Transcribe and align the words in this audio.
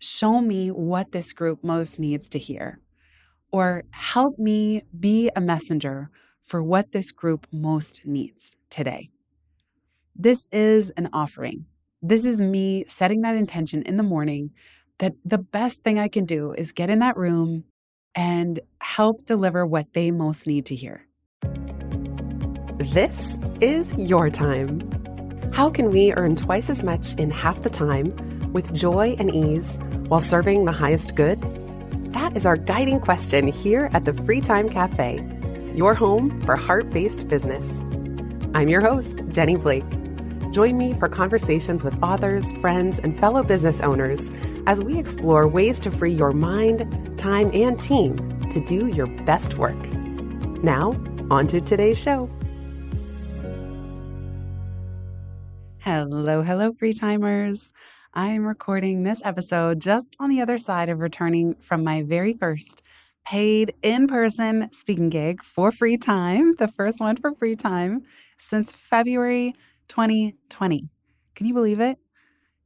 show 0.00 0.40
me 0.40 0.70
what 0.70 1.12
this 1.12 1.32
group 1.32 1.62
most 1.62 1.98
needs 1.98 2.28
to 2.30 2.38
hear, 2.38 2.80
or 3.52 3.84
help 3.90 4.38
me 4.38 4.82
be 4.98 5.30
a 5.36 5.40
messenger 5.40 6.10
for 6.42 6.62
what 6.62 6.90
this 6.92 7.12
group 7.12 7.46
most 7.52 8.00
needs 8.04 8.56
today. 8.70 9.10
This 10.16 10.48
is 10.50 10.90
an 10.96 11.10
offering. 11.12 11.66
This 12.02 12.24
is 12.24 12.40
me 12.40 12.84
setting 12.88 13.20
that 13.20 13.36
intention 13.36 13.82
in 13.82 13.98
the 13.98 14.02
morning 14.02 14.50
that 14.98 15.12
the 15.24 15.38
best 15.38 15.84
thing 15.84 15.98
I 15.98 16.08
can 16.08 16.24
do 16.24 16.52
is 16.52 16.72
get 16.72 16.90
in 16.90 16.98
that 17.00 17.16
room 17.16 17.64
and 18.14 18.58
help 18.80 19.24
deliver 19.24 19.66
what 19.66 19.92
they 19.92 20.10
most 20.10 20.46
need 20.46 20.66
to 20.66 20.74
hear. 20.74 21.06
This 22.78 23.38
is 23.60 23.94
your 23.94 24.30
time. 24.30 24.80
How 25.52 25.68
can 25.68 25.90
we 25.90 26.12
earn 26.14 26.36
twice 26.36 26.70
as 26.70 26.82
much 26.82 27.14
in 27.14 27.30
half 27.30 27.62
the 27.62 27.70
time 27.70 28.39
with 28.52 28.72
joy 28.74 29.16
and 29.18 29.34
ease 29.34 29.78
while 30.08 30.20
serving 30.20 30.64
the 30.64 30.72
highest 30.72 31.14
good? 31.14 31.40
That 32.12 32.36
is 32.36 32.46
our 32.46 32.56
guiding 32.56 33.00
question 33.00 33.48
here 33.48 33.88
at 33.92 34.04
the 34.04 34.12
Free 34.12 34.40
Time 34.40 34.68
Cafe, 34.68 35.24
your 35.74 35.94
home 35.94 36.40
for 36.42 36.56
heart 36.56 36.90
based 36.90 37.28
business. 37.28 37.80
I'm 38.54 38.68
your 38.68 38.80
host, 38.80 39.22
Jenny 39.28 39.56
Blake. 39.56 39.88
Join 40.50 40.76
me 40.76 40.94
for 40.94 41.08
conversations 41.08 41.84
with 41.84 42.02
authors, 42.02 42.52
friends, 42.54 42.98
and 42.98 43.16
fellow 43.16 43.44
business 43.44 43.80
owners 43.80 44.32
as 44.66 44.82
we 44.82 44.98
explore 44.98 45.46
ways 45.46 45.78
to 45.80 45.90
free 45.90 46.12
your 46.12 46.32
mind, 46.32 47.18
time, 47.18 47.50
and 47.54 47.78
team 47.78 48.16
to 48.50 48.60
do 48.60 48.88
your 48.88 49.06
best 49.24 49.56
work. 49.56 49.80
Now, 50.64 50.90
on 51.30 51.46
to 51.48 51.60
today's 51.60 51.98
show. 51.98 52.28
Hello, 55.78 56.42
hello, 56.42 56.72
free 56.72 56.92
timers. 56.92 57.72
I 58.12 58.30
am 58.30 58.44
recording 58.44 59.04
this 59.04 59.22
episode 59.24 59.78
just 59.78 60.16
on 60.18 60.30
the 60.30 60.40
other 60.40 60.58
side 60.58 60.88
of 60.88 60.98
returning 60.98 61.54
from 61.60 61.84
my 61.84 62.02
very 62.02 62.32
first 62.32 62.82
paid 63.24 63.72
in 63.84 64.08
person 64.08 64.68
speaking 64.72 65.10
gig 65.10 65.44
for 65.44 65.70
free 65.70 65.96
time, 65.96 66.56
the 66.56 66.66
first 66.66 66.98
one 66.98 67.14
for 67.14 67.32
free 67.36 67.54
time 67.54 68.02
since 68.36 68.72
February 68.72 69.54
2020. 69.86 70.90
Can 71.36 71.46
you 71.46 71.54
believe 71.54 71.78
it? 71.78 71.98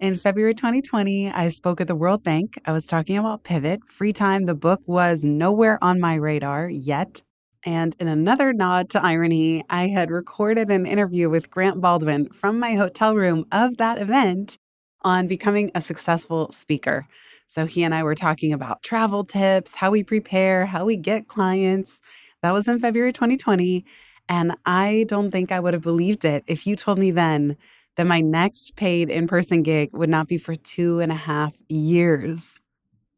In 0.00 0.16
February 0.16 0.54
2020, 0.54 1.30
I 1.30 1.48
spoke 1.48 1.78
at 1.78 1.88
the 1.88 1.94
World 1.94 2.24
Bank. 2.24 2.58
I 2.64 2.72
was 2.72 2.86
talking 2.86 3.18
about 3.18 3.44
Pivot. 3.44 3.80
Free 3.86 4.14
time, 4.14 4.46
the 4.46 4.54
book 4.54 4.80
was 4.86 5.24
nowhere 5.24 5.78
on 5.84 6.00
my 6.00 6.14
radar 6.14 6.70
yet. 6.70 7.20
And 7.66 7.94
in 8.00 8.08
another 8.08 8.54
nod 8.54 8.88
to 8.90 9.02
irony, 9.02 9.62
I 9.68 9.88
had 9.88 10.10
recorded 10.10 10.70
an 10.70 10.86
interview 10.86 11.28
with 11.28 11.50
Grant 11.50 11.82
Baldwin 11.82 12.30
from 12.30 12.58
my 12.58 12.76
hotel 12.76 13.14
room 13.14 13.44
of 13.52 13.76
that 13.76 13.98
event 13.98 14.56
on 15.04 15.26
becoming 15.26 15.70
a 15.74 15.80
successful 15.80 16.50
speaker. 16.50 17.06
So 17.46 17.66
he 17.66 17.82
and 17.82 17.94
I 17.94 18.02
were 18.02 18.14
talking 18.14 18.52
about 18.52 18.82
travel 18.82 19.24
tips, 19.24 19.74
how 19.74 19.90
we 19.90 20.02
prepare, 20.02 20.66
how 20.66 20.84
we 20.84 20.96
get 20.96 21.28
clients. 21.28 22.00
That 22.42 22.52
was 22.52 22.66
in 22.66 22.80
February 22.80 23.12
2020. 23.12 23.84
And 24.28 24.56
I 24.64 25.04
don't 25.08 25.30
think 25.30 25.52
I 25.52 25.60
would 25.60 25.74
have 25.74 25.82
believed 25.82 26.24
it 26.24 26.44
if 26.46 26.66
you 26.66 26.76
told 26.76 26.98
me 26.98 27.10
then 27.10 27.56
that 27.96 28.06
my 28.06 28.20
next 28.20 28.76
paid 28.76 29.10
in 29.10 29.28
person 29.28 29.62
gig 29.62 29.90
would 29.92 30.08
not 30.08 30.26
be 30.26 30.38
for 30.38 30.54
two 30.54 31.00
and 31.00 31.12
a 31.12 31.16
half 31.16 31.52
years. 31.68 32.58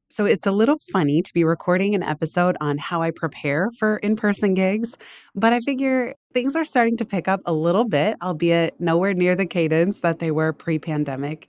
So 0.09 0.25
it's 0.25 0.47
a 0.47 0.53
little 0.53 0.79
funny 0.93 1.21
to 1.23 1.35
be 1.35 1.45
recording 1.45 1.95
an 1.95 2.03
episode 2.03 2.57
on 2.61 2.79
how 2.79 3.03
I 3.03 3.11
prepare 3.11 3.71
for 3.79 3.99
in 3.99 4.17
person 4.17 4.55
gigs, 4.55 4.97
but 5.35 5.53
I 5.53 5.61
figure 5.61 6.15
things 6.33 6.57
are 6.57 6.65
starting 6.65 6.97
to 6.99 7.05
pick 7.05 7.29
up 7.29 7.41
a 7.45 7.53
little 7.53 7.85
bit, 7.85 8.17
albeit 8.23 8.81
nowhere 8.81 9.15
near 9.15 9.35
the 9.35 9.47
cadence 9.47 10.01
that 10.01 10.19
they 10.19 10.31
were 10.31 10.53
pre 10.53 10.79
pandemic. 10.79 11.49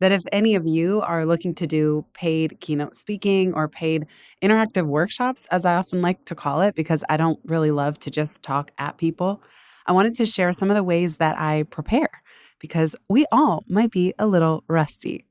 That 0.00 0.12
if 0.12 0.24
any 0.30 0.54
of 0.54 0.66
you 0.66 1.00
are 1.00 1.24
looking 1.24 1.54
to 1.54 1.66
do 1.66 2.04
paid 2.12 2.60
keynote 2.60 2.94
speaking 2.94 3.54
or 3.54 3.66
paid 3.68 4.06
interactive 4.42 4.86
workshops, 4.86 5.46
as 5.50 5.64
I 5.64 5.76
often 5.76 6.02
like 6.02 6.24
to 6.26 6.34
call 6.34 6.60
it, 6.60 6.74
because 6.74 7.02
I 7.08 7.16
don't 7.16 7.40
really 7.44 7.70
love 7.70 7.98
to 8.00 8.10
just 8.10 8.42
talk 8.42 8.72
at 8.78 8.98
people, 8.98 9.42
I 9.86 9.92
wanted 9.92 10.14
to 10.16 10.26
share 10.26 10.52
some 10.52 10.70
of 10.70 10.76
the 10.76 10.82
ways 10.82 11.16
that 11.16 11.38
I 11.38 11.62
prepare 11.64 12.10
because 12.58 12.94
we 13.08 13.24
all 13.32 13.64
might 13.68 13.90
be 13.90 14.12
a 14.18 14.26
little 14.26 14.64
rusty 14.68 15.24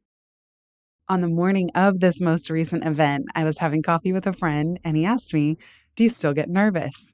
on 1.08 1.22
the 1.22 1.28
morning 1.28 1.70
of 1.76 2.00
this 2.00 2.20
most 2.20 2.50
recent 2.50 2.86
event, 2.86 3.26
I 3.36 3.44
was 3.44 3.60
having 3.60 3.84
coffee 3.84 4.14
with 4.14 4.26
a 4.26 4.34
friend 4.34 4.80
and 4.84 4.98
he 4.98 5.06
asked 5.06 5.34
me, 5.34 5.58
Do 5.96 6.04
you 6.04 6.10
still 6.10 6.34
get 6.34 6.50
nervous? 6.50 7.14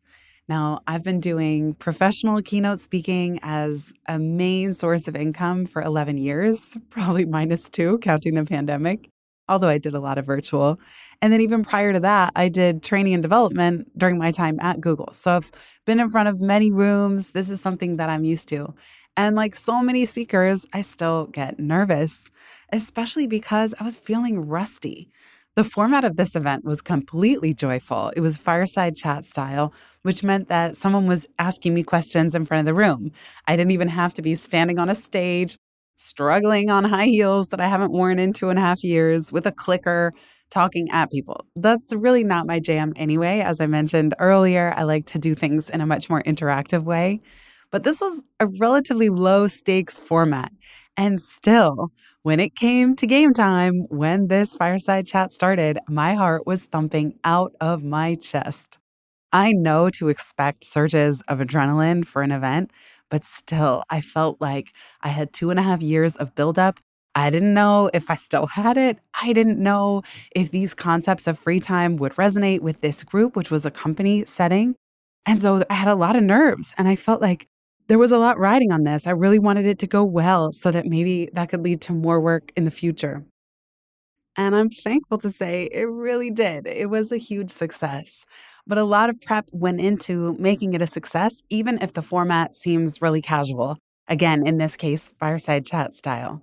Now, 0.52 0.82
I've 0.86 1.06
been 1.06 1.22
doing 1.22 1.76
professional 1.76 2.42
keynote 2.42 2.82
speaking 2.82 3.40
as 3.42 3.94
a 4.10 4.20
main 4.20 4.74
source 4.74 5.08
of 5.08 5.16
income 5.16 5.66
for 5.66 5.82
11 5.82 6.18
years, 6.18 6.76
probably 6.90 7.24
minus 7.24 7.70
two, 7.70 8.00
counting 8.00 8.34
the 8.34 8.44
pandemic, 8.44 9.10
although 9.48 9.70
I 9.70 9.78
did 9.78 9.94
a 9.94 10.02
lot 10.02 10.18
of 10.18 10.26
virtual. 10.26 10.78
And 11.22 11.32
then 11.32 11.40
even 11.40 11.64
prior 11.64 11.94
to 11.94 12.02
that, 12.02 12.34
I 12.36 12.50
did 12.50 12.84
training 12.84 13.14
and 13.14 13.24
development 13.24 13.98
during 13.98 14.18
my 14.18 14.32
time 14.32 14.60
at 14.60 14.82
Google. 14.82 15.14
So 15.14 15.38
I've 15.38 15.52
been 15.86 16.02
in 16.02 16.10
front 16.10 16.28
of 16.28 16.42
many 16.42 16.70
rooms. 16.70 17.32
This 17.32 17.50
is 17.50 17.62
something 17.62 17.96
that 17.96 18.10
I'm 18.10 18.26
used 18.26 18.50
to. 18.50 18.74
And 19.16 19.38
like 19.38 19.56
so 19.56 19.82
many 19.82 20.04
speakers, 20.04 20.66
I 20.74 20.82
still 20.82 21.28
get 21.28 21.62
nervous 21.62 22.30
especially 22.72 23.28
because 23.28 23.74
I 23.80 23.84
was 23.84 23.98
feeling 23.98 24.48
rusty. 24.48 25.10
The 25.58 25.66
format 25.66 26.06
of 26.06 26.16
this 26.16 26.34
event 26.38 26.64
was 26.64 26.82
completely 26.82 27.54
joyful. 27.54 28.14
It 28.16 28.22
was 28.22 28.38
fireside 28.38 28.96
chat 28.96 29.26
style, 29.26 29.74
which 30.04 30.24
meant 30.24 30.48
that 30.48 30.78
someone 30.78 31.08
was 31.08 31.28
asking 31.40 31.74
me 31.74 31.84
questions 31.84 32.34
in 32.34 32.46
front 32.46 32.62
of 32.62 32.66
the 32.66 32.74
room. 32.74 33.12
I 33.48 33.58
didn't 33.58 33.72
even 33.72 33.90
have 33.90 34.14
to 34.14 34.22
be 34.22 34.34
standing 34.36 34.80
on 34.80 34.90
a 34.90 34.96
stage, 34.96 35.58
struggling 35.98 36.70
on 36.70 36.86
high 36.86 37.08
heels 37.08 37.50
that 37.50 37.60
I 37.60 37.68
haven't 37.68 37.92
worn 37.92 38.18
in 38.18 38.32
two 38.32 38.50
and 38.50 38.58
a 38.58 38.62
half 38.62 38.82
years 38.82 39.34
with 39.34 39.46
a 39.46 39.52
clicker 39.52 40.14
talking 40.52 40.90
at 40.90 41.12
people. 41.12 41.46
That's 41.58 41.94
really 41.94 42.24
not 42.24 42.48
my 42.48 42.62
jam 42.62 42.94
anyway. 42.96 43.42
As 43.42 43.60
I 43.60 43.66
mentioned 43.66 44.16
earlier, 44.20 44.74
I 44.78 44.84
like 44.84 45.06
to 45.08 45.20
do 45.20 45.36
things 45.36 45.70
in 45.70 45.82
a 45.82 45.86
much 45.86 46.10
more 46.10 46.24
interactive 46.24 46.84
way. 46.84 47.20
But 47.72 47.84
this 47.84 48.00
was 48.00 48.24
a 48.40 48.48
relatively 48.48 49.10
low 49.10 49.48
stakes 49.48 50.00
format. 50.00 50.52
And 50.98 51.20
still, 51.20 51.92
when 52.24 52.40
it 52.40 52.56
came 52.56 52.96
to 52.98 53.08
game 53.08 53.34
time, 53.34 53.86
when 53.90 54.28
this 54.28 54.56
fireside 54.56 55.08
chat 55.08 55.32
started, 55.32 55.80
my 55.88 56.14
heart 56.14 56.46
was 56.46 56.66
thumping 56.66 57.16
out 57.24 57.54
of 57.60 57.84
my 57.84 58.16
chest. 58.16 58.78
I 59.34 59.54
know 59.54 59.90
to 59.92 60.10
expect 60.10 60.66
surges 60.66 61.24
of 61.28 61.40
adrenaline 61.40 62.06
for 62.06 62.22
an 62.22 62.32
event, 62.32 62.72
but 63.10 63.24
still, 63.24 63.84
I 63.90 64.02
felt 64.02 64.40
like 64.42 64.72
I 65.02 65.10
had 65.10 65.34
two 65.34 65.50
and 65.50 65.60
a 65.60 65.64
half 65.64 65.82
years 65.82 66.16
of 66.18 66.36
buildup. 66.36 66.80
I 67.16 67.30
didn't 67.30 67.54
know 67.54 67.90
if 67.94 68.10
I 68.10 68.16
still 68.16 68.48
had 68.48 68.78
it. 68.78 69.00
I 69.22 69.34
didn't 69.34 69.60
know 69.60 70.04
if 70.36 70.52
these 70.52 70.74
concepts 70.74 71.28
of 71.28 71.40
free 71.40 71.60
time 71.60 71.98
would 71.98 72.14
resonate 72.16 72.62
with 72.62 72.82
this 72.82 73.04
group, 73.04 73.36
which 73.36 73.52
was 73.52 73.66
a 73.66 73.72
company 73.72 74.26
setting. 74.26 74.76
And 75.26 75.40
so 75.40 75.64
I 75.70 75.74
had 75.74 75.90
a 75.90 75.96
lot 75.96 76.16
of 76.16 76.24
nerves, 76.24 76.74
and 76.78 76.88
I 76.88 76.96
felt 76.96 77.22
like 77.22 77.48
there 77.92 78.00
was 78.00 78.14
a 78.14 78.18
lot 78.18 78.40
riding 78.40 78.72
on 78.72 78.84
this. 78.84 79.06
I 79.06 79.12
really 79.12 79.38
wanted 79.38 79.66
it 79.66 79.78
to 79.80 79.86
go 79.86 80.06
well 80.06 80.54
so 80.54 80.72
that 80.72 80.86
maybe 80.86 81.30
that 81.34 81.50
could 81.50 81.62
lead 81.62 81.82
to 81.82 81.92
more 81.92 82.22
work 82.22 82.54
in 82.56 82.64
the 82.64 82.72
future. 82.72 83.26
And 84.38 84.56
I'm 84.56 84.70
thankful 84.70 85.18
to 85.18 85.30
say 85.30 85.68
it 85.74 85.90
really 85.90 86.32
did. 86.32 86.68
It 86.68 86.90
was 86.90 87.12
a 87.12 87.18
huge 87.18 87.50
success. 87.50 88.24
But 88.66 88.78
a 88.78 88.86
lot 88.86 89.10
of 89.10 89.20
prep 89.20 89.50
went 89.52 89.82
into 89.82 90.38
making 90.40 90.74
it 90.74 90.82
a 90.82 90.88
success, 90.88 91.44
even 91.50 91.80
if 91.82 91.92
the 91.92 92.02
format 92.02 92.56
seems 92.56 93.02
really 93.02 93.22
casual. 93.22 93.76
Again, 94.08 94.48
in 94.48 94.58
this 94.58 94.78
case, 94.78 95.12
fireside 95.20 95.66
chat 95.66 95.94
style. 95.94 96.42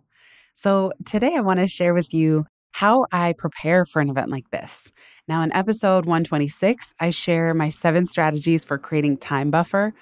So 0.53 0.93
today 1.07 1.35
I 1.35 1.41
want 1.41 1.61
to 1.61 1.67
share 1.67 1.95
with 1.95 2.13
you 2.13 2.45
how 2.73 3.07
I 3.11 3.33
prepare 3.33 3.87
for 3.87 4.03
an 4.03 4.11
event 4.11 4.29
like 4.29 4.51
this. 4.51 4.83
Now, 5.27 5.41
in 5.41 5.53
episode 5.55 6.05
126, 6.05 6.93
I 7.01 7.09
share 7.09 7.55
my 7.55 7.71
seven 7.71 8.05
strategies 8.05 8.67
for 8.67 8.77
creating 8.77 9.17
time 9.17 9.51
buffer 9.51 9.95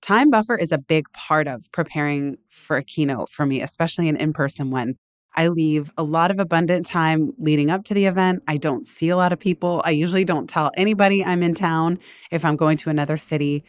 Time 0.00 0.30
buffer 0.30 0.56
is 0.56 0.72
a 0.72 0.78
big 0.78 1.10
part 1.12 1.48
of 1.48 1.70
preparing 1.72 2.36
for 2.48 2.76
a 2.76 2.84
keynote 2.84 3.30
for 3.30 3.44
me, 3.44 3.60
especially 3.60 4.08
an 4.08 4.16
in 4.16 4.32
person 4.32 4.70
one. 4.70 4.94
I 5.36 5.48
leave 5.48 5.92
a 5.96 6.02
lot 6.02 6.30
of 6.30 6.40
abundant 6.40 6.86
time 6.86 7.32
leading 7.38 7.70
up 7.70 7.84
to 7.84 7.94
the 7.94 8.06
event. 8.06 8.42
I 8.48 8.56
don't 8.56 8.86
see 8.86 9.08
a 9.08 9.16
lot 9.16 9.32
of 9.32 9.38
people. 9.38 9.82
I 9.84 9.90
usually 9.90 10.24
don't 10.24 10.48
tell 10.48 10.70
anybody 10.76 11.24
I'm 11.24 11.42
in 11.42 11.54
town 11.54 11.98
if 12.30 12.44
I'm 12.44 12.56
going 12.56 12.76
to 12.78 12.90
another 12.90 13.16
city. 13.16 13.64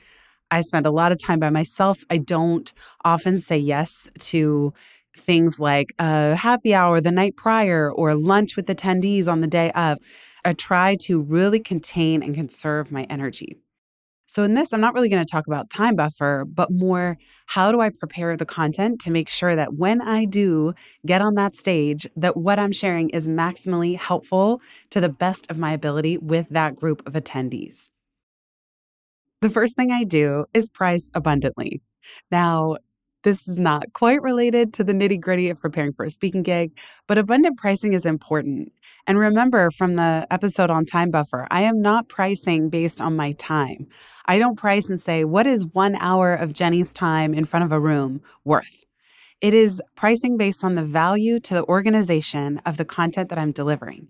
I 0.51 0.61
spend 0.61 0.85
a 0.85 0.91
lot 0.91 1.11
of 1.11 1.19
time 1.21 1.39
by 1.39 1.49
myself. 1.49 2.03
I 2.09 2.17
don't 2.17 2.71
often 3.05 3.39
say 3.39 3.57
yes 3.57 4.07
to 4.19 4.73
things 5.15 5.59
like 5.59 5.93
a 5.99 6.35
happy 6.35 6.73
hour 6.73 7.01
the 7.01 7.11
night 7.11 7.35
prior 7.35 7.91
or 7.91 8.15
lunch 8.15 8.55
with 8.55 8.67
attendees 8.67 9.27
on 9.27 9.41
the 9.41 9.47
day 9.47 9.71
of. 9.71 9.99
I 10.45 10.53
try 10.53 10.95
to 11.01 11.21
really 11.21 11.59
contain 11.59 12.23
and 12.23 12.33
conserve 12.33 12.91
my 12.91 13.03
energy. 13.09 13.57
So, 14.29 14.43
in 14.43 14.53
this, 14.53 14.73
I'm 14.73 14.79
not 14.79 14.93
really 14.93 15.09
going 15.09 15.23
to 15.23 15.29
talk 15.29 15.47
about 15.47 15.71
time 15.71 15.95
buffer, 15.95 16.45
but 16.45 16.69
more 16.69 17.17
how 17.47 17.71
do 17.71 17.81
I 17.81 17.89
prepare 17.89 18.37
the 18.37 18.45
content 18.45 19.01
to 19.01 19.09
make 19.09 19.27
sure 19.27 19.55
that 19.55 19.73
when 19.73 20.03
I 20.03 20.25
do 20.25 20.75
get 21.03 21.19
on 21.19 21.33
that 21.33 21.55
stage, 21.55 22.05
that 22.15 22.37
what 22.37 22.59
I'm 22.59 22.71
sharing 22.71 23.09
is 23.09 23.27
maximally 23.27 23.97
helpful 23.97 24.61
to 24.91 25.01
the 25.01 25.09
best 25.09 25.49
of 25.49 25.57
my 25.57 25.73
ability 25.73 26.19
with 26.19 26.47
that 26.49 26.75
group 26.75 27.01
of 27.07 27.13
attendees. 27.13 27.89
The 29.41 29.49
first 29.49 29.75
thing 29.75 29.91
I 29.91 30.03
do 30.03 30.45
is 30.53 30.69
price 30.69 31.09
abundantly. 31.15 31.81
Now, 32.29 32.77
This 33.23 33.47
is 33.49 33.59
not 33.59 33.91
quite 33.91 34.21
related 34.21 34.73
to 34.75 34.83
the 34.83 34.93
nitty 34.93 35.19
gritty 35.19 35.49
of 35.49 35.59
preparing 35.59 35.91
for 35.91 36.05
a 36.05 36.09
speaking 36.09 36.41
gig, 36.41 36.71
but 37.05 37.17
abundant 37.17 37.57
pricing 37.57 37.93
is 37.93 38.05
important. 38.05 38.71
And 39.07 39.19
remember 39.19 39.71
from 39.71 39.95
the 39.95 40.25
episode 40.31 40.69
on 40.69 40.85
time 40.85 41.11
buffer, 41.11 41.45
I 41.51 41.63
am 41.63 41.81
not 41.81 42.07
pricing 42.07 42.69
based 42.69 43.01
on 43.01 43.17
my 43.17 43.31
time. 43.33 43.87
I 44.25 44.39
don't 44.39 44.57
price 44.57 44.89
and 44.89 45.01
say, 45.01 45.25
what 45.25 45.47
is 45.47 45.67
one 45.67 45.95
hour 45.95 46.33
of 46.33 46.53
Jenny's 46.53 46.93
time 46.93 47.33
in 47.33 47.43
front 47.43 47.65
of 47.65 47.73
a 47.73 47.79
room 47.79 48.21
worth? 48.45 48.85
It 49.41 49.53
is 49.53 49.81
pricing 49.95 50.37
based 50.37 50.63
on 50.63 50.75
the 50.75 50.83
value 50.83 51.41
to 51.41 51.53
the 51.55 51.65
organization 51.65 52.61
of 52.65 52.77
the 52.77 52.85
content 52.85 53.29
that 53.29 53.39
I'm 53.39 53.51
delivering 53.51 54.07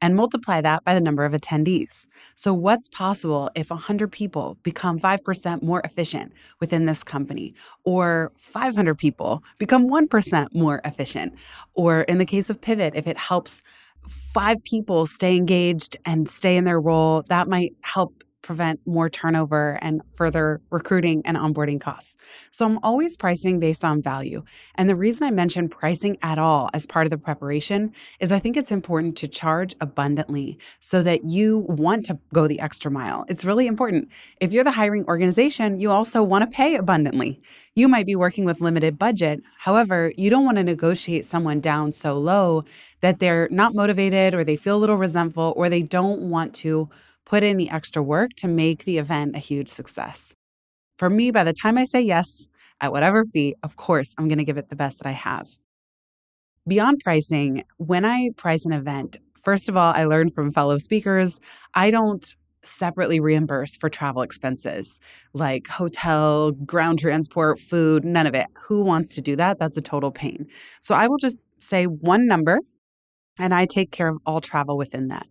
and 0.00 0.14
multiply 0.14 0.60
that 0.60 0.84
by 0.84 0.94
the 0.94 1.00
number 1.00 1.24
of 1.24 1.32
attendees. 1.32 2.06
So, 2.34 2.52
what's 2.52 2.88
possible 2.88 3.50
if 3.54 3.70
100 3.70 4.10
people 4.12 4.56
become 4.62 4.98
5% 4.98 5.62
more 5.62 5.80
efficient 5.84 6.32
within 6.60 6.86
this 6.86 7.02
company, 7.02 7.54
or 7.84 8.32
500 8.36 8.96
people 8.96 9.42
become 9.58 9.88
1% 9.88 10.54
more 10.54 10.80
efficient? 10.84 11.34
Or 11.74 12.02
in 12.02 12.18
the 12.18 12.26
case 12.26 12.50
of 12.50 12.60
Pivot, 12.60 12.94
if 12.94 13.06
it 13.06 13.16
helps 13.16 13.62
five 14.08 14.62
people 14.64 15.06
stay 15.06 15.36
engaged 15.36 15.96
and 16.04 16.28
stay 16.28 16.56
in 16.56 16.64
their 16.64 16.80
role, 16.80 17.22
that 17.28 17.48
might 17.48 17.74
help 17.82 18.24
prevent 18.48 18.80
more 18.86 19.10
turnover 19.10 19.78
and 19.82 20.00
further 20.16 20.62
recruiting 20.70 21.20
and 21.26 21.36
onboarding 21.36 21.78
costs. 21.78 22.16
So 22.50 22.64
I'm 22.64 22.78
always 22.82 23.14
pricing 23.14 23.60
based 23.60 23.84
on 23.84 24.00
value. 24.00 24.42
And 24.76 24.88
the 24.88 24.96
reason 24.96 25.26
I 25.26 25.30
mention 25.30 25.68
pricing 25.68 26.16
at 26.22 26.38
all 26.38 26.70
as 26.72 26.86
part 26.86 27.06
of 27.06 27.10
the 27.10 27.18
preparation 27.18 27.92
is 28.20 28.32
I 28.32 28.38
think 28.38 28.56
it's 28.56 28.72
important 28.72 29.18
to 29.18 29.28
charge 29.28 29.76
abundantly 29.82 30.58
so 30.80 31.02
that 31.02 31.24
you 31.24 31.66
want 31.68 32.06
to 32.06 32.18
go 32.32 32.48
the 32.48 32.58
extra 32.60 32.90
mile. 32.90 33.26
It's 33.28 33.44
really 33.44 33.66
important. 33.66 34.08
If 34.40 34.50
you're 34.50 34.64
the 34.64 34.70
hiring 34.70 35.04
organization, 35.08 35.78
you 35.78 35.90
also 35.90 36.22
want 36.22 36.42
to 36.42 36.56
pay 36.56 36.76
abundantly. 36.76 37.42
You 37.74 37.86
might 37.86 38.06
be 38.06 38.16
working 38.16 38.46
with 38.46 38.62
limited 38.62 38.98
budget. 38.98 39.42
However, 39.58 40.10
you 40.16 40.30
don't 40.30 40.46
want 40.46 40.56
to 40.56 40.64
negotiate 40.64 41.26
someone 41.26 41.60
down 41.60 41.92
so 41.92 42.18
low 42.18 42.64
that 43.02 43.18
they're 43.18 43.48
not 43.50 43.74
motivated 43.74 44.32
or 44.32 44.42
they 44.42 44.56
feel 44.56 44.76
a 44.76 44.80
little 44.80 44.96
resentful 44.96 45.52
or 45.54 45.68
they 45.68 45.82
don't 45.82 46.22
want 46.30 46.54
to 46.54 46.88
put 47.28 47.42
in 47.42 47.58
the 47.58 47.70
extra 47.70 48.02
work 48.02 48.30
to 48.38 48.48
make 48.48 48.84
the 48.84 48.98
event 48.98 49.36
a 49.36 49.38
huge 49.38 49.68
success. 49.68 50.32
For 50.96 51.10
me, 51.10 51.30
by 51.30 51.44
the 51.44 51.52
time 51.52 51.76
I 51.76 51.84
say 51.84 52.00
yes 52.00 52.48
at 52.80 52.90
whatever 52.90 53.24
fee, 53.24 53.54
of 53.62 53.76
course, 53.76 54.14
I'm 54.16 54.28
going 54.28 54.38
to 54.38 54.44
give 54.44 54.56
it 54.56 54.70
the 54.70 54.76
best 54.76 54.98
that 54.98 55.06
I 55.06 55.12
have. 55.12 55.48
Beyond 56.66 57.00
pricing, 57.04 57.64
when 57.76 58.04
I 58.04 58.30
price 58.36 58.64
an 58.64 58.72
event, 58.72 59.18
first 59.42 59.68
of 59.68 59.76
all, 59.76 59.92
I 59.94 60.04
learned 60.04 60.34
from 60.34 60.50
fellow 60.50 60.78
speakers, 60.78 61.38
I 61.74 61.90
don't 61.90 62.34
separately 62.64 63.20
reimburse 63.20 63.76
for 63.76 63.88
travel 63.88 64.22
expenses 64.22 64.98
like 65.32 65.68
hotel, 65.68 66.52
ground 66.52 66.98
transport, 66.98 67.58
food, 67.58 68.04
none 68.04 68.26
of 68.26 68.34
it. 68.34 68.46
Who 68.66 68.82
wants 68.82 69.14
to 69.14 69.20
do 69.20 69.36
that? 69.36 69.58
That's 69.58 69.76
a 69.76 69.82
total 69.82 70.10
pain. 70.10 70.46
So 70.80 70.94
I 70.94 71.06
will 71.08 71.18
just 71.18 71.44
say 71.58 71.84
one 71.84 72.26
number 72.26 72.60
and 73.38 73.54
I 73.54 73.66
take 73.66 73.92
care 73.92 74.08
of 74.08 74.18
all 74.26 74.40
travel 74.40 74.76
within 74.76 75.08
that. 75.08 75.26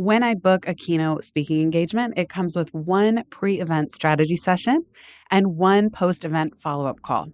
When 0.00 0.22
I 0.22 0.32
book 0.32 0.66
a 0.66 0.72
keynote 0.72 1.24
speaking 1.24 1.60
engagement, 1.60 2.14
it 2.16 2.30
comes 2.30 2.56
with 2.56 2.72
one 2.72 3.22
pre 3.28 3.60
event 3.60 3.92
strategy 3.92 4.34
session 4.34 4.86
and 5.30 5.58
one 5.58 5.90
post 5.90 6.24
event 6.24 6.56
follow 6.56 6.86
up 6.86 7.02
call. 7.02 7.28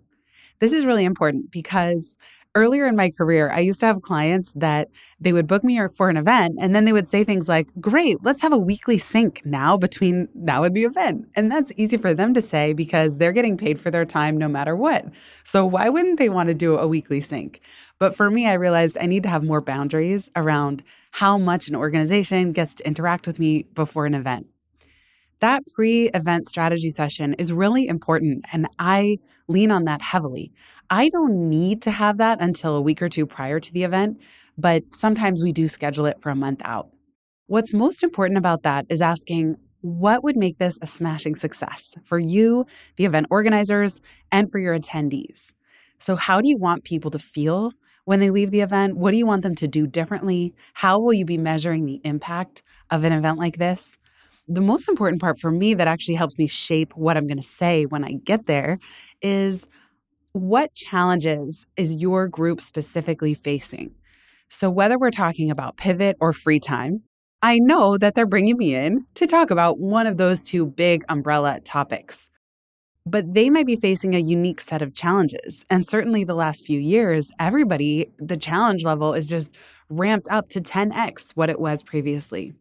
This 0.58 0.72
is 0.72 0.84
really 0.84 1.04
important 1.04 1.52
because 1.52 2.18
earlier 2.56 2.88
in 2.88 2.96
my 2.96 3.10
career, 3.10 3.52
I 3.52 3.60
used 3.60 3.78
to 3.80 3.86
have 3.86 4.02
clients 4.02 4.50
that 4.56 4.88
they 5.20 5.32
would 5.32 5.46
book 5.46 5.62
me 5.62 5.80
for 5.96 6.10
an 6.10 6.16
event 6.16 6.56
and 6.60 6.74
then 6.74 6.86
they 6.86 6.92
would 6.92 7.06
say 7.06 7.22
things 7.22 7.48
like, 7.48 7.68
Great, 7.80 8.16
let's 8.24 8.42
have 8.42 8.52
a 8.52 8.58
weekly 8.58 8.98
sync 8.98 9.42
now 9.44 9.76
between 9.76 10.26
now 10.34 10.64
and 10.64 10.74
the 10.74 10.82
event. 10.82 11.28
And 11.36 11.52
that's 11.52 11.70
easy 11.76 11.98
for 11.98 12.14
them 12.14 12.34
to 12.34 12.42
say 12.42 12.72
because 12.72 13.18
they're 13.18 13.30
getting 13.30 13.56
paid 13.56 13.78
for 13.78 13.92
their 13.92 14.04
time 14.04 14.36
no 14.36 14.48
matter 14.48 14.74
what. 14.74 15.04
So 15.44 15.64
why 15.64 15.88
wouldn't 15.88 16.18
they 16.18 16.30
want 16.30 16.48
to 16.48 16.54
do 16.54 16.76
a 16.76 16.88
weekly 16.88 17.20
sync? 17.20 17.60
But 18.00 18.16
for 18.16 18.28
me, 18.28 18.48
I 18.48 18.54
realized 18.54 18.98
I 19.00 19.06
need 19.06 19.22
to 19.22 19.28
have 19.28 19.44
more 19.44 19.60
boundaries 19.60 20.32
around 20.34 20.82
how 21.16 21.38
much 21.38 21.66
an 21.66 21.74
organization 21.74 22.52
gets 22.52 22.74
to 22.74 22.86
interact 22.86 23.26
with 23.26 23.38
me 23.38 23.62
before 23.72 24.04
an 24.04 24.12
event. 24.12 24.46
That 25.40 25.62
pre 25.74 26.10
event 26.10 26.46
strategy 26.46 26.90
session 26.90 27.32
is 27.38 27.54
really 27.54 27.88
important, 27.88 28.44
and 28.52 28.68
I 28.78 29.16
lean 29.48 29.70
on 29.70 29.84
that 29.84 30.02
heavily. 30.02 30.52
I 30.90 31.08
don't 31.08 31.48
need 31.48 31.80
to 31.82 31.90
have 31.90 32.18
that 32.18 32.42
until 32.42 32.76
a 32.76 32.82
week 32.82 33.00
or 33.00 33.08
two 33.08 33.24
prior 33.24 33.58
to 33.60 33.72
the 33.72 33.82
event, 33.82 34.20
but 34.58 34.82
sometimes 34.92 35.42
we 35.42 35.52
do 35.52 35.68
schedule 35.68 36.04
it 36.04 36.20
for 36.20 36.28
a 36.28 36.36
month 36.36 36.60
out. 36.66 36.90
What's 37.46 37.72
most 37.72 38.02
important 38.02 38.36
about 38.36 38.62
that 38.64 38.84
is 38.90 39.00
asking 39.00 39.56
what 39.80 40.22
would 40.22 40.36
make 40.36 40.58
this 40.58 40.78
a 40.82 40.86
smashing 40.86 41.34
success 41.34 41.94
for 42.04 42.18
you, 42.18 42.66
the 42.96 43.06
event 43.06 43.28
organizers, 43.30 44.02
and 44.30 44.52
for 44.52 44.58
your 44.58 44.78
attendees? 44.78 45.50
So, 45.98 46.14
how 46.14 46.42
do 46.42 46.48
you 46.50 46.58
want 46.58 46.84
people 46.84 47.10
to 47.10 47.18
feel 47.18 47.72
when 48.06 48.20
they 48.20 48.30
leave 48.30 48.50
the 48.50 48.60
event? 48.60 48.96
What 48.96 49.10
do 49.10 49.18
you 49.18 49.26
want 49.26 49.42
them 49.42 49.54
to 49.56 49.68
do 49.68 49.86
differently? 49.86 50.54
How 50.72 50.98
will 50.98 51.12
you 51.12 51.26
be 51.26 51.36
measuring 51.36 51.84
the 51.84 52.00
impact 52.04 52.62
of 52.90 53.04
an 53.04 53.12
event 53.12 53.36
like 53.38 53.58
this? 53.58 53.98
The 54.48 54.60
most 54.60 54.88
important 54.88 55.20
part 55.20 55.38
for 55.40 55.50
me 55.50 55.74
that 55.74 55.88
actually 55.88 56.14
helps 56.14 56.38
me 56.38 56.46
shape 56.46 56.96
what 56.96 57.16
I'm 57.16 57.26
going 57.26 57.36
to 57.36 57.42
say 57.42 57.84
when 57.84 58.04
I 58.04 58.12
get 58.24 58.46
there 58.46 58.78
is 59.20 59.66
what 60.32 60.72
challenges 60.72 61.66
is 61.76 61.96
your 61.96 62.28
group 62.28 62.60
specifically 62.60 63.34
facing? 63.34 63.90
So, 64.48 64.70
whether 64.70 64.98
we're 64.98 65.10
talking 65.10 65.50
about 65.50 65.76
pivot 65.76 66.16
or 66.20 66.32
free 66.32 66.60
time, 66.60 67.02
I 67.42 67.58
know 67.58 67.98
that 67.98 68.14
they're 68.14 68.24
bringing 68.24 68.56
me 68.56 68.76
in 68.76 69.04
to 69.14 69.26
talk 69.26 69.50
about 69.50 69.80
one 69.80 70.06
of 70.06 70.16
those 70.16 70.44
two 70.44 70.64
big 70.64 71.04
umbrella 71.08 71.58
topics 71.64 72.30
but 73.06 73.34
they 73.34 73.48
might 73.48 73.66
be 73.66 73.76
facing 73.76 74.14
a 74.14 74.18
unique 74.18 74.60
set 74.60 74.82
of 74.82 74.92
challenges. 74.92 75.64
And 75.70 75.86
certainly 75.86 76.24
the 76.24 76.34
last 76.34 76.66
few 76.66 76.80
years, 76.80 77.30
everybody, 77.38 78.10
the 78.18 78.36
challenge 78.36 78.84
level 78.84 79.14
is 79.14 79.28
just 79.28 79.54
ramped 79.88 80.28
up 80.28 80.48
to 80.50 80.60
10x 80.60 81.30
what 81.36 81.48
it 81.48 81.60
was 81.60 81.84
previously. 81.84 82.52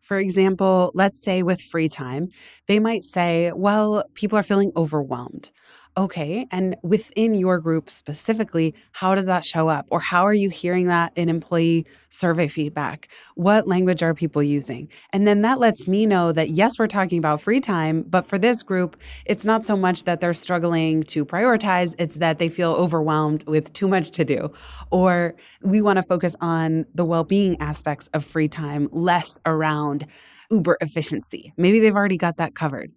For 0.00 0.18
example, 0.18 0.92
let's 0.94 1.20
say 1.20 1.42
with 1.42 1.60
free 1.60 1.88
time, 1.88 2.28
they 2.68 2.78
might 2.78 3.02
say, 3.02 3.52
well, 3.52 4.04
people 4.14 4.38
are 4.38 4.42
feeling 4.42 4.70
overwhelmed. 4.76 5.50
Okay. 5.96 6.48
And 6.50 6.74
within 6.82 7.34
your 7.34 7.60
group 7.60 7.88
specifically, 7.88 8.74
how 8.90 9.14
does 9.14 9.26
that 9.26 9.44
show 9.44 9.68
up? 9.68 9.86
Or 9.90 10.00
how 10.00 10.26
are 10.26 10.34
you 10.34 10.50
hearing 10.50 10.88
that 10.88 11.12
in 11.14 11.28
employee 11.28 11.86
survey 12.08 12.48
feedback? 12.48 13.06
What 13.36 13.68
language 13.68 14.02
are 14.02 14.12
people 14.12 14.42
using? 14.42 14.88
And 15.12 15.24
then 15.24 15.42
that 15.42 15.60
lets 15.60 15.86
me 15.86 16.04
know 16.04 16.32
that, 16.32 16.50
yes, 16.50 16.80
we're 16.80 16.88
talking 16.88 17.18
about 17.18 17.40
free 17.40 17.60
time, 17.60 18.02
but 18.08 18.26
for 18.26 18.38
this 18.38 18.60
group, 18.60 18.96
it's 19.24 19.44
not 19.44 19.64
so 19.64 19.76
much 19.76 20.02
that 20.02 20.20
they're 20.20 20.34
struggling 20.34 21.04
to 21.04 21.24
prioritize, 21.24 21.94
it's 21.96 22.16
that 22.16 22.40
they 22.40 22.48
feel 22.48 22.72
overwhelmed 22.72 23.46
with 23.46 23.72
too 23.72 23.86
much 23.86 24.10
to 24.12 24.24
do. 24.24 24.52
Or 24.90 25.36
we 25.62 25.80
want 25.80 25.98
to 25.98 26.02
focus 26.02 26.34
on 26.40 26.86
the 26.92 27.04
well 27.04 27.24
being 27.24 27.56
aspects 27.60 28.08
of 28.14 28.24
free 28.24 28.48
time, 28.48 28.88
less 28.90 29.38
around 29.46 30.06
uber 30.50 30.76
efficiency. 30.80 31.52
Maybe 31.56 31.78
they've 31.78 31.94
already 31.94 32.16
got 32.16 32.38
that 32.38 32.56
covered. 32.56 32.90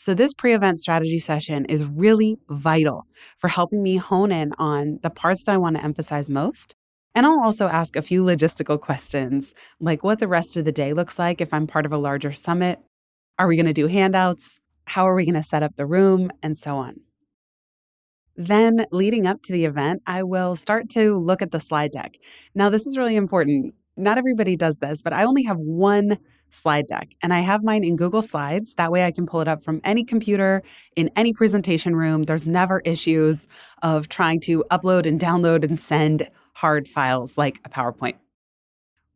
So, 0.00 0.14
this 0.14 0.32
pre 0.32 0.54
event 0.54 0.78
strategy 0.78 1.18
session 1.18 1.64
is 1.64 1.84
really 1.84 2.38
vital 2.48 3.04
for 3.36 3.48
helping 3.48 3.82
me 3.82 3.96
hone 3.96 4.30
in 4.30 4.52
on 4.56 5.00
the 5.02 5.10
parts 5.10 5.44
that 5.44 5.52
I 5.52 5.56
want 5.56 5.76
to 5.76 5.82
emphasize 5.82 6.30
most. 6.30 6.76
And 7.16 7.26
I'll 7.26 7.42
also 7.42 7.66
ask 7.66 7.96
a 7.96 8.02
few 8.02 8.22
logistical 8.22 8.80
questions 8.80 9.54
like 9.80 10.04
what 10.04 10.20
the 10.20 10.28
rest 10.28 10.56
of 10.56 10.64
the 10.64 10.70
day 10.70 10.92
looks 10.92 11.18
like 11.18 11.40
if 11.40 11.52
I'm 11.52 11.66
part 11.66 11.84
of 11.84 11.92
a 11.92 11.98
larger 11.98 12.30
summit. 12.30 12.78
Are 13.40 13.48
we 13.48 13.56
going 13.56 13.66
to 13.66 13.72
do 13.72 13.88
handouts? 13.88 14.60
How 14.84 15.08
are 15.08 15.16
we 15.16 15.24
going 15.24 15.34
to 15.34 15.42
set 15.42 15.64
up 15.64 15.74
the 15.74 15.86
room? 15.86 16.30
And 16.44 16.56
so 16.56 16.76
on. 16.76 17.00
Then, 18.36 18.86
leading 18.92 19.26
up 19.26 19.42
to 19.42 19.52
the 19.52 19.64
event, 19.64 20.02
I 20.06 20.22
will 20.22 20.54
start 20.54 20.88
to 20.90 21.18
look 21.18 21.42
at 21.42 21.50
the 21.50 21.58
slide 21.58 21.90
deck. 21.90 22.18
Now, 22.54 22.70
this 22.70 22.86
is 22.86 22.96
really 22.96 23.16
important. 23.16 23.74
Not 23.96 24.16
everybody 24.16 24.54
does 24.54 24.78
this, 24.78 25.02
but 25.02 25.12
I 25.12 25.24
only 25.24 25.42
have 25.42 25.58
one 25.58 26.18
slide 26.50 26.86
deck. 26.86 27.08
And 27.22 27.32
I 27.32 27.40
have 27.40 27.62
mine 27.62 27.84
in 27.84 27.96
Google 27.96 28.22
Slides. 28.22 28.74
That 28.74 28.92
way 28.92 29.04
I 29.04 29.10
can 29.10 29.26
pull 29.26 29.40
it 29.40 29.48
up 29.48 29.62
from 29.62 29.80
any 29.84 30.04
computer 30.04 30.62
in 30.96 31.10
any 31.16 31.32
presentation 31.32 31.94
room. 31.96 32.24
There's 32.24 32.46
never 32.46 32.80
issues 32.80 33.46
of 33.82 34.08
trying 34.08 34.40
to 34.40 34.64
upload 34.70 35.06
and 35.06 35.20
download 35.20 35.64
and 35.64 35.78
send 35.78 36.28
hard 36.54 36.88
files 36.88 37.38
like 37.38 37.60
a 37.64 37.68
PowerPoint. 37.68 38.16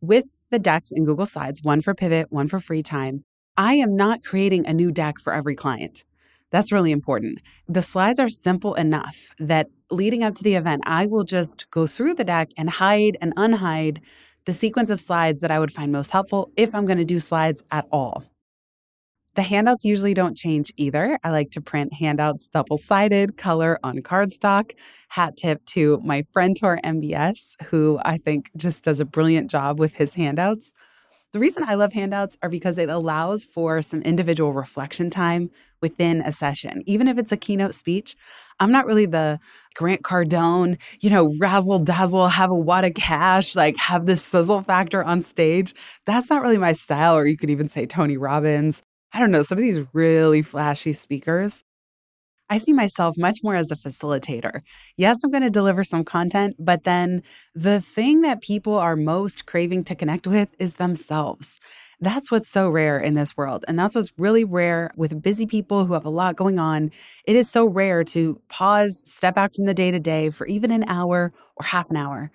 With 0.01 0.45
the 0.51 0.59
decks 0.59 0.93
in 0.93 1.05
Google 1.05 1.27
Slides, 1.27 1.63
one 1.63 1.81
for 1.81 1.95
Pivot, 1.95 2.31
one 2.31 2.49
for 2.49 2.61
free 2.61 2.83
time, 2.83 3.25
I 3.57 3.75
am 3.75 3.97
not 3.97 4.25
creating 4.25 4.67
a 4.67 4.73
new 4.73 4.91
deck 4.91 5.19
for 5.19 5.33
every 5.33 5.55
client. 5.55 6.05
That's 6.51 6.71
really 6.71 6.93
important. 6.93 7.41
The 7.67 7.83
slides 7.83 8.19
are 8.19 8.29
simple 8.29 8.75
enough 8.75 9.31
that 9.39 9.69
leading 9.91 10.23
up 10.23 10.35
to 10.35 10.43
the 10.45 10.55
event, 10.55 10.83
I 10.85 11.07
will 11.07 11.25
just 11.25 11.71
go 11.71 11.87
through 11.87 12.15
the 12.15 12.25
deck 12.25 12.51
and 12.57 12.69
hide 12.69 13.17
and 13.21 13.35
unhide 13.37 13.99
the 14.45 14.53
sequence 14.53 14.91
of 14.91 15.01
slides 15.01 15.41
that 15.41 15.51
I 15.51 15.59
would 15.59 15.73
find 15.73 15.93
most 15.93 16.11
helpful 16.11 16.51
if 16.57 16.75
I'm 16.75 16.87
going 16.87 16.99
to 16.99 17.05
do 17.05 17.19
slides 17.19 17.63
at 17.71 17.87
all. 17.93 18.25
The 19.35 19.43
handouts 19.43 19.85
usually 19.85 20.13
don't 20.13 20.37
change 20.37 20.73
either. 20.77 21.19
I 21.25 21.31
like 21.31 21.51
to 21.53 21.63
print 21.63 21.95
handouts 21.95 22.49
double 22.49 22.77
sided, 22.77 23.39
color 23.39 23.79
on 23.83 24.01
cardstock. 24.01 24.73
Hat 25.09 25.39
tip 25.39 25.65
to 25.67 26.01
my 26.05 26.27
friend 26.35 26.55
Tor 26.59 26.79
MBS, 26.85 27.53
who 27.65 27.99
I 28.05 28.19
think 28.19 28.51
just 28.57 28.85
does 28.85 29.01
a 29.01 29.07
brilliant 29.07 29.51
job 29.51 29.79
with 29.79 29.95
his 29.95 30.15
handouts. 30.15 30.73
The 31.33 31.39
reason 31.39 31.65
I 31.67 31.75
love 31.75 31.95
handouts 31.95 32.37
are 32.43 32.51
because 32.51 32.77
it 32.77 32.91
allows 32.91 33.47
for 33.47 33.81
some 33.81 34.03
individual 34.03 34.53
reflection 34.53 35.09
time 35.09 35.51
within 35.81 36.21
a 36.21 36.31
session. 36.31 36.83
Even 36.85 37.09
if 37.09 37.17
it's 37.17 37.33
a 37.33 37.39
keynote 37.39 37.75
speech, 37.75 38.15
I'm 38.61 38.71
not 38.71 38.85
really 38.85 39.07
the 39.07 39.41
Grant 39.75 40.03
Cardone, 40.03 40.79
you 41.01 41.09
know, 41.09 41.35
razzle 41.41 41.79
dazzle, 41.79 42.29
have 42.29 42.51
a 42.51 42.55
wad 42.55 42.85
of 42.85 42.93
cash, 42.93 43.57
like 43.57 43.79
have 43.79 44.05
this 44.05 44.23
sizzle 44.23 44.61
factor 44.61 45.03
on 45.03 45.23
stage. 45.23 45.75
That's 46.05 46.29
not 46.29 46.43
really 46.43 46.59
my 46.59 46.75
style. 46.75 47.17
Or 47.17 47.27
you 47.27 47.39
could 47.39 47.51
even 47.51 47.67
say 47.67 47.87
Tony 47.87 48.19
Robbins. 48.19 48.83
I 49.15 49.19
don't 49.19 49.31
know, 49.31 49.43
some 49.43 49.57
of 49.57 49.65
these 49.65 49.81
really 49.95 50.43
flashy 50.43 50.93
speakers. 50.93 51.63
I 52.53 52.59
see 52.59 52.75
myself 52.75 53.17
much 53.17 53.39
more 53.43 53.55
as 53.55 53.71
a 53.71 53.77
facilitator. 53.77 54.61
Yes, 54.99 55.25
I'm 55.25 55.31
going 55.31 55.43
to 55.43 55.49
deliver 55.49 55.83
some 55.83 56.05
content, 56.05 56.55
but 56.59 56.85
then 56.85 57.23
the 57.55 57.81
thing 57.81 58.21
that 58.21 58.43
people 58.43 58.75
are 58.75 58.95
most 58.95 59.47
craving 59.47 59.85
to 59.85 59.95
connect 59.95 60.27
with 60.27 60.51
is 60.59 60.75
themselves. 60.75 61.59
That's 61.99 62.31
what's 62.31 62.51
so 62.51 62.69
rare 62.69 62.99
in 63.01 63.15
this 63.15 63.39
world. 63.39 63.65
And 63.67 63.79
that's 63.79 63.95
what's 63.95 64.13
really 64.19 64.45
rare 64.45 64.91
with 64.97 65.23
busy 65.23 65.47
people 65.47 65.87
who 65.87 65.95
have 65.95 66.05
a 66.05 66.11
lot 66.11 66.37
going 66.37 66.59
on. 66.59 66.91
It 67.25 67.37
is 67.37 67.49
so 67.49 67.65
rare 67.65 68.05
to 68.05 68.39
pause, 68.51 69.03
step 69.07 69.35
back 69.35 69.55
from 69.55 69.65
the 69.65 69.73
day 69.73 69.91
to 69.91 69.99
day 69.99 70.29
for 70.29 70.47
even 70.47 70.71
an 70.71 70.85
hour 70.89 71.33
or 71.57 71.65
half 71.65 71.89
an 71.89 71.97
hour. 71.97 72.31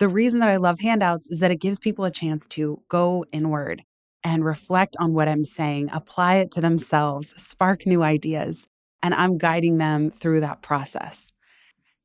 The 0.00 0.08
reason 0.08 0.40
that 0.40 0.48
I 0.48 0.56
love 0.56 0.80
handouts 0.80 1.30
is 1.30 1.38
that 1.38 1.52
it 1.52 1.60
gives 1.60 1.78
people 1.78 2.04
a 2.04 2.10
chance 2.10 2.48
to 2.48 2.82
go 2.88 3.24
inward 3.30 3.84
and 4.24 4.44
reflect 4.44 4.96
on 4.98 5.14
what 5.14 5.28
I'm 5.28 5.44
saying, 5.44 5.90
apply 5.92 6.38
it 6.38 6.50
to 6.52 6.60
themselves, 6.60 7.34
spark 7.40 7.86
new 7.86 8.02
ideas 8.02 8.66
and 9.02 9.14
I'm 9.14 9.38
guiding 9.38 9.78
them 9.78 10.10
through 10.10 10.40
that 10.40 10.62
process. 10.62 11.32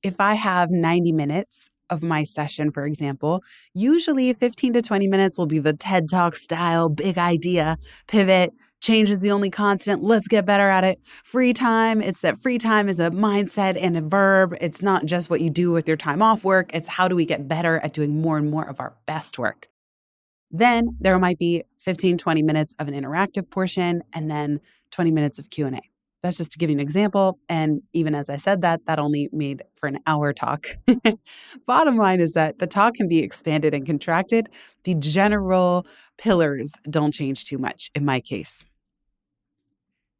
If 0.03 0.19
I 0.19 0.35
have 0.35 0.69
90 0.69 1.11
minutes 1.11 1.69
of 1.89 2.03
my 2.03 2.23
session, 2.23 2.71
for 2.71 2.85
example, 2.85 3.41
usually 3.73 4.33
15 4.33 4.73
to 4.73 4.81
20 4.81 5.07
minutes 5.07 5.37
will 5.37 5.45
be 5.45 5.59
the 5.59 5.73
TED 5.73 6.09
Talk 6.09 6.35
style, 6.35 6.89
big 6.89 7.17
idea, 7.17 7.77
pivot, 8.07 8.51
change 8.81 9.09
is 9.09 9.21
the 9.21 9.31
only 9.31 9.49
constant, 9.49 10.03
let's 10.03 10.27
get 10.27 10.45
better 10.45 10.69
at 10.69 10.83
it. 10.83 10.99
Free 11.23 11.53
time, 11.53 12.01
it's 12.01 12.21
that 12.21 12.39
free 12.39 12.57
time 12.57 12.87
is 12.87 12.99
a 12.99 13.09
mindset 13.09 13.77
and 13.79 13.97
a 13.97 14.01
verb. 14.01 14.55
It's 14.61 14.81
not 14.81 15.05
just 15.05 15.29
what 15.29 15.41
you 15.41 15.49
do 15.49 15.71
with 15.71 15.87
your 15.87 15.97
time 15.97 16.21
off 16.21 16.43
work, 16.43 16.73
it's 16.73 16.87
how 16.87 17.07
do 17.07 17.15
we 17.15 17.25
get 17.25 17.47
better 17.47 17.79
at 17.79 17.93
doing 17.93 18.21
more 18.21 18.37
and 18.37 18.49
more 18.49 18.67
of 18.67 18.79
our 18.79 18.95
best 19.05 19.37
work. 19.39 19.67
Then 20.51 20.89
there 20.99 21.17
might 21.19 21.39
be 21.39 21.63
15 21.79 22.17
20 22.17 22.41
minutes 22.43 22.75
of 22.79 22.87
an 22.87 22.93
interactive 22.93 23.49
portion 23.49 24.03
and 24.13 24.29
then 24.29 24.59
20 24.91 25.11
minutes 25.11 25.39
of 25.39 25.49
Q&A. 25.49 25.81
That's 26.25 26.37
just 26.37 26.53
to 26.53 26.57
give 26.57 26.71
you 26.71 26.75
an 26.75 26.79
example. 26.79 27.37
And 27.49 27.83
even 27.93 28.15
as 28.15 28.29
I 28.29 28.37
said 28.37 28.61
that, 28.61 28.87
that 28.87 28.97
only 28.97 29.29
made 29.31 29.61
for 29.75 29.85
an 29.85 29.99
hour 30.07 30.33
talk. 30.33 30.65
Bottom 31.67 31.97
line 31.97 32.19
is 32.19 32.33
that 32.33 32.57
the 32.57 32.65
talk 32.65 32.95
can 32.95 33.07
be 33.07 33.19
expanded 33.19 33.75
and 33.75 33.85
contracted. 33.85 34.49
The 34.85 34.95
general 34.95 35.85
pillars 36.17 36.73
don't 36.89 37.13
change 37.13 37.45
too 37.45 37.59
much 37.59 37.91
in 37.93 38.05
my 38.05 38.21
case. 38.21 38.65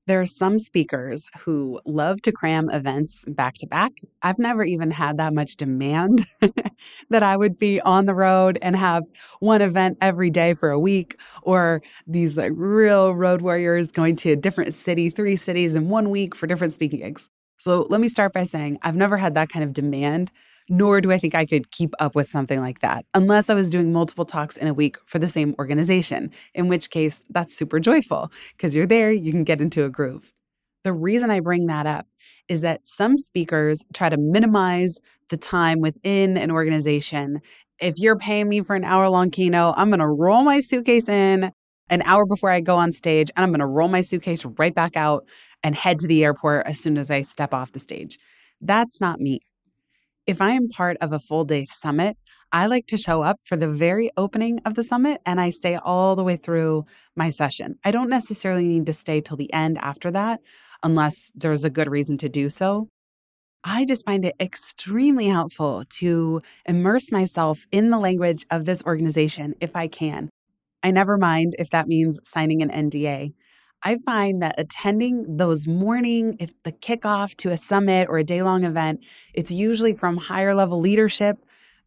There 0.07 0.21
are 0.21 0.27
some 0.27 0.59
speakers 0.59 1.27
who 1.39 1.79
love 1.83 2.21
to 2.23 2.31
cram 2.31 2.69
events 2.69 3.25
back 3.27 3.55
to 3.55 3.67
back. 3.67 3.93
I've 4.21 4.37
never 4.37 4.63
even 4.63 4.91
had 4.91 5.17
that 5.17 5.33
much 5.33 5.55
demand 5.55 6.27
that 7.09 7.23
I 7.23 7.35
would 7.35 7.57
be 7.57 7.81
on 7.81 8.05
the 8.05 8.13
road 8.13 8.59
and 8.61 8.75
have 8.75 9.03
one 9.39 9.63
event 9.63 9.97
every 10.01 10.29
day 10.29 10.53
for 10.53 10.69
a 10.69 10.79
week, 10.79 11.19
or 11.41 11.81
these 12.05 12.37
like 12.37 12.51
real 12.55 13.15
road 13.15 13.41
warriors 13.41 13.87
going 13.87 14.15
to 14.17 14.33
a 14.33 14.35
different 14.35 14.75
city, 14.75 15.09
three 15.09 15.35
cities 15.35 15.73
in 15.73 15.89
one 15.89 16.11
week 16.11 16.35
for 16.35 16.45
different 16.45 16.73
speaking 16.73 16.99
gigs. 16.99 17.27
So 17.57 17.87
let 17.89 17.99
me 17.99 18.07
start 18.07 18.31
by 18.31 18.43
saying 18.43 18.77
I've 18.83 18.95
never 18.95 19.17
had 19.17 19.33
that 19.35 19.49
kind 19.49 19.63
of 19.63 19.73
demand 19.73 20.31
nor 20.69 21.01
do 21.01 21.11
I 21.11 21.19
think 21.19 21.35
I 21.35 21.45
could 21.45 21.71
keep 21.71 21.93
up 21.99 22.15
with 22.15 22.27
something 22.27 22.59
like 22.59 22.79
that 22.79 23.05
unless 23.13 23.49
I 23.49 23.53
was 23.53 23.69
doing 23.69 23.91
multiple 23.91 24.25
talks 24.25 24.57
in 24.57 24.67
a 24.67 24.73
week 24.73 24.97
for 25.05 25.19
the 25.19 25.27
same 25.27 25.55
organization, 25.59 26.31
in 26.53 26.67
which 26.67 26.89
case 26.89 27.23
that's 27.29 27.55
super 27.55 27.79
joyful 27.79 28.31
because 28.55 28.75
you're 28.75 28.87
there, 28.87 29.11
you 29.11 29.31
can 29.31 29.43
get 29.43 29.61
into 29.61 29.85
a 29.85 29.89
groove. 29.89 30.33
The 30.83 30.93
reason 30.93 31.31
I 31.31 31.39
bring 31.39 31.67
that 31.67 31.85
up 31.85 32.07
is 32.47 32.61
that 32.61 32.87
some 32.87 33.17
speakers 33.17 33.83
try 33.93 34.09
to 34.09 34.17
minimize 34.17 34.99
the 35.29 35.37
time 35.37 35.81
within 35.81 36.37
an 36.37 36.51
organization. 36.51 37.41
If 37.79 37.97
you're 37.97 38.17
paying 38.17 38.47
me 38.47 38.61
for 38.61 38.75
an 38.75 38.83
hour 38.83 39.09
long 39.09 39.31
keynote, 39.31 39.75
I'm 39.77 39.89
going 39.89 39.99
to 39.99 40.07
roll 40.07 40.43
my 40.43 40.59
suitcase 40.59 41.09
in 41.09 41.51
an 41.89 42.01
hour 42.03 42.25
before 42.25 42.49
I 42.49 42.61
go 42.61 42.75
on 42.75 42.91
stage 42.91 43.29
and 43.35 43.43
I'm 43.43 43.51
going 43.51 43.59
to 43.59 43.65
roll 43.65 43.87
my 43.87 44.01
suitcase 44.01 44.45
right 44.45 44.73
back 44.73 44.95
out 44.95 45.25
and 45.63 45.75
head 45.75 45.99
to 45.99 46.07
the 46.07 46.23
airport 46.23 46.67
as 46.67 46.79
soon 46.79 46.97
as 46.97 47.09
I 47.09 47.23
step 47.23 47.53
off 47.53 47.71
the 47.71 47.79
stage. 47.79 48.19
That's 48.61 49.01
not 49.01 49.19
me. 49.19 49.39
If 50.27 50.41
I 50.41 50.51
am 50.51 50.69
part 50.69 50.97
of 51.01 51.13
a 51.13 51.19
full 51.19 51.45
day 51.45 51.65
summit, 51.65 52.17
I 52.51 52.65
like 52.65 52.87
to 52.87 52.97
show 52.97 53.21
up 53.21 53.37
for 53.45 53.55
the 53.55 53.71
very 53.71 54.09
opening 54.17 54.59
of 54.65 54.73
the 54.73 54.83
summit 54.83 55.21
and 55.23 55.39
I 55.39 55.51
stay 55.51 55.75
all 55.75 56.15
the 56.15 56.23
way 56.23 56.35
through 56.35 56.85
my 57.15 57.29
session. 57.29 57.75
I 57.83 57.91
don't 57.91 58.09
necessarily 58.09 58.65
need 58.65 58.87
to 58.87 58.93
stay 58.93 59.21
till 59.21 59.37
the 59.37 59.53
end 59.53 59.77
after 59.77 60.09
that 60.11 60.39
unless 60.81 61.31
there's 61.35 61.63
a 61.63 61.69
good 61.69 61.89
reason 61.91 62.17
to 62.19 62.29
do 62.29 62.49
so. 62.49 62.89
I 63.63 63.85
just 63.85 64.05
find 64.05 64.25
it 64.25 64.35
extremely 64.39 65.27
helpful 65.27 65.83
to 65.99 66.41
immerse 66.65 67.11
myself 67.11 67.65
in 67.71 67.91
the 67.91 67.99
language 67.99 68.45
of 68.49 68.65
this 68.65 68.81
organization 68.83 69.53
if 69.61 69.75
I 69.75 69.87
can. 69.87 70.29
I 70.81 70.91
never 70.91 71.17
mind 71.17 71.53
if 71.59 71.69
that 71.69 71.87
means 71.87 72.19
signing 72.23 72.63
an 72.63 72.69
NDA. 72.69 73.33
I 73.85 73.97
find 73.97 74.41
that 74.41 74.55
attending 74.57 75.37
those 75.37 75.67
morning, 75.67 76.37
if 76.39 76.51
the 76.63 76.71
kickoff 76.71 77.35
to 77.35 77.51
a 77.51 77.57
summit 77.57 78.07
or 78.09 78.17
a 78.17 78.23
day 78.23 78.41
long 78.41 78.63
event, 78.63 79.05
it's 79.35 79.51
usually 79.51 79.93
from 79.93 80.17
higher 80.17 80.55
level 80.55 80.79
leadership 80.79 81.37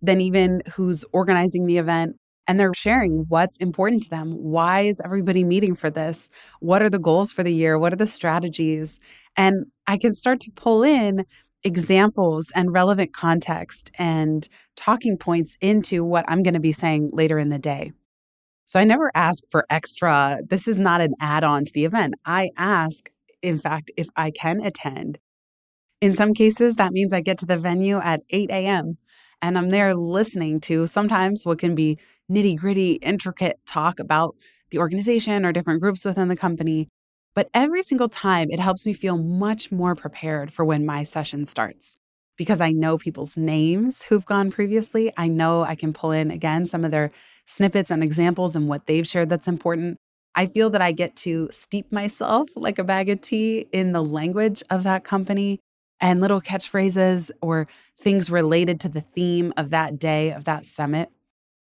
than 0.00 0.20
even 0.20 0.62
who's 0.72 1.04
organizing 1.12 1.66
the 1.66 1.78
event. 1.78 2.14
And 2.46 2.58
they're 2.58 2.72
sharing 2.72 3.26
what's 3.28 3.56
important 3.56 4.04
to 4.04 4.10
them. 4.10 4.30
Why 4.30 4.82
is 4.82 5.00
everybody 5.04 5.42
meeting 5.42 5.74
for 5.74 5.90
this? 5.90 6.30
What 6.60 6.82
are 6.82 6.88
the 6.88 7.00
goals 7.00 7.32
for 7.32 7.42
the 7.42 7.52
year? 7.52 7.80
What 7.80 7.92
are 7.92 7.96
the 7.96 8.06
strategies? 8.06 9.00
And 9.36 9.66
I 9.88 9.98
can 9.98 10.12
start 10.12 10.38
to 10.42 10.52
pull 10.52 10.84
in 10.84 11.26
examples 11.64 12.46
and 12.54 12.72
relevant 12.72 13.12
context 13.12 13.90
and 13.98 14.48
talking 14.76 15.18
points 15.18 15.56
into 15.60 16.04
what 16.04 16.24
I'm 16.28 16.44
going 16.44 16.54
to 16.54 16.60
be 16.60 16.72
saying 16.72 17.10
later 17.12 17.40
in 17.40 17.48
the 17.48 17.58
day. 17.58 17.92
So 18.68 18.78
I 18.78 18.84
never 18.84 19.10
ask 19.14 19.44
for 19.50 19.64
extra. 19.70 20.40
This 20.46 20.68
is 20.68 20.78
not 20.78 21.00
an 21.00 21.14
add 21.20 21.42
on 21.42 21.64
to 21.64 21.72
the 21.72 21.86
event. 21.86 22.16
I 22.26 22.50
ask, 22.58 23.10
in 23.40 23.58
fact, 23.58 23.90
if 23.96 24.08
I 24.14 24.30
can 24.30 24.60
attend. 24.60 25.18
In 26.02 26.12
some 26.12 26.34
cases, 26.34 26.76
that 26.76 26.92
means 26.92 27.14
I 27.14 27.22
get 27.22 27.38
to 27.38 27.46
the 27.46 27.56
venue 27.56 27.96
at 27.96 28.20
8 28.28 28.50
a.m. 28.50 28.98
and 29.40 29.56
I'm 29.56 29.70
there 29.70 29.94
listening 29.94 30.60
to 30.60 30.86
sometimes 30.86 31.46
what 31.46 31.58
can 31.58 31.74
be 31.74 31.96
nitty 32.30 32.58
gritty, 32.58 32.92
intricate 32.96 33.56
talk 33.66 33.98
about 33.98 34.36
the 34.70 34.80
organization 34.80 35.46
or 35.46 35.52
different 35.52 35.80
groups 35.80 36.04
within 36.04 36.28
the 36.28 36.36
company. 36.36 36.88
But 37.34 37.48
every 37.54 37.82
single 37.82 38.10
time, 38.10 38.48
it 38.50 38.60
helps 38.60 38.84
me 38.84 38.92
feel 38.92 39.16
much 39.16 39.72
more 39.72 39.94
prepared 39.94 40.52
for 40.52 40.66
when 40.66 40.84
my 40.84 41.04
session 41.04 41.46
starts 41.46 41.96
because 42.36 42.60
I 42.60 42.72
know 42.72 42.98
people's 42.98 43.34
names 43.34 44.02
who've 44.02 44.26
gone 44.26 44.50
previously. 44.50 45.10
I 45.16 45.28
know 45.28 45.62
I 45.62 45.74
can 45.74 45.94
pull 45.94 46.12
in 46.12 46.30
again 46.30 46.66
some 46.66 46.84
of 46.84 46.90
their 46.90 47.12
snippets 47.48 47.90
and 47.90 48.02
examples 48.02 48.54
and 48.54 48.68
what 48.68 48.86
they've 48.86 49.06
shared 49.06 49.30
that's 49.30 49.48
important. 49.48 49.96
I 50.34 50.46
feel 50.46 50.70
that 50.70 50.82
I 50.82 50.92
get 50.92 51.16
to 51.16 51.48
steep 51.50 51.90
myself 51.90 52.50
like 52.54 52.78
a 52.78 52.84
bag 52.84 53.08
of 53.08 53.22
tea 53.22 53.66
in 53.72 53.92
the 53.92 54.04
language 54.04 54.62
of 54.70 54.84
that 54.84 55.02
company 55.02 55.58
and 56.00 56.20
little 56.20 56.40
catchphrases 56.40 57.30
or 57.40 57.66
things 57.98 58.30
related 58.30 58.80
to 58.80 58.88
the 58.88 59.00
theme 59.00 59.52
of 59.56 59.70
that 59.70 59.98
day 59.98 60.30
of 60.30 60.44
that 60.44 60.66
summit. 60.66 61.08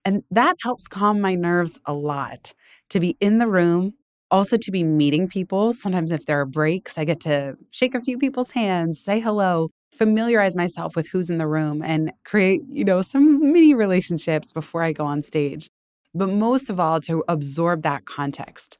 And 0.05 0.23
that 0.31 0.55
helps 0.61 0.87
calm 0.87 1.19
my 1.19 1.33
nerves 1.33 1.79
a 1.85 1.93
lot 1.93 2.53
to 2.89 2.99
be 2.99 3.17
in 3.19 3.39
the 3.39 3.47
room, 3.47 3.95
also 4.29 4.57
to 4.57 4.71
be 4.71 4.83
meeting 4.83 5.27
people. 5.27 5.73
Sometimes, 5.73 6.11
if 6.11 6.25
there 6.25 6.39
are 6.39 6.45
breaks, 6.45 6.97
I 6.97 7.03
get 7.03 7.19
to 7.21 7.57
shake 7.71 7.95
a 7.95 8.01
few 8.01 8.17
people's 8.17 8.51
hands, 8.51 9.03
say 9.03 9.19
hello, 9.19 9.71
familiarize 9.97 10.55
myself 10.55 10.95
with 10.95 11.07
who's 11.07 11.29
in 11.29 11.37
the 11.37 11.47
room 11.47 11.81
and 11.83 12.11
create, 12.25 12.61
you 12.67 12.83
know, 12.83 13.01
some 13.01 13.51
mini 13.51 13.73
relationships 13.73 14.51
before 14.51 14.83
I 14.83 14.91
go 14.91 15.05
on 15.05 15.21
stage. 15.21 15.69
But 16.13 16.29
most 16.29 16.69
of 16.69 16.79
all, 16.79 16.99
to 17.01 17.23
absorb 17.27 17.83
that 17.83 18.05
context. 18.05 18.77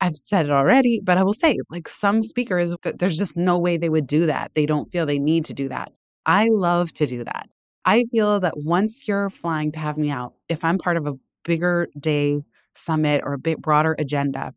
I've 0.00 0.16
said 0.16 0.46
it 0.46 0.52
already, 0.52 1.00
but 1.02 1.18
I 1.18 1.22
will 1.22 1.34
say, 1.34 1.58
like 1.70 1.86
some 1.86 2.22
speakers, 2.22 2.74
there's 2.82 3.18
just 3.18 3.36
no 3.36 3.58
way 3.58 3.76
they 3.76 3.90
would 3.90 4.06
do 4.06 4.26
that. 4.26 4.52
They 4.54 4.64
don't 4.64 4.90
feel 4.90 5.04
they 5.04 5.18
need 5.18 5.44
to 5.46 5.54
do 5.54 5.68
that. 5.68 5.92
I 6.24 6.48
love 6.50 6.92
to 6.94 7.06
do 7.06 7.22
that. 7.24 7.48
I 7.84 8.06
feel 8.10 8.40
that 8.40 8.54
once 8.56 9.06
you're 9.06 9.30
flying 9.30 9.72
to 9.72 9.78
have 9.78 9.98
me 9.98 10.10
out, 10.10 10.34
if 10.48 10.64
I'm 10.64 10.78
part 10.78 10.96
of 10.96 11.06
a 11.06 11.14
bigger 11.44 11.88
day 11.98 12.42
summit 12.74 13.22
or 13.24 13.34
a 13.34 13.38
bit 13.38 13.60
broader 13.60 13.94
agenda, 13.98 14.54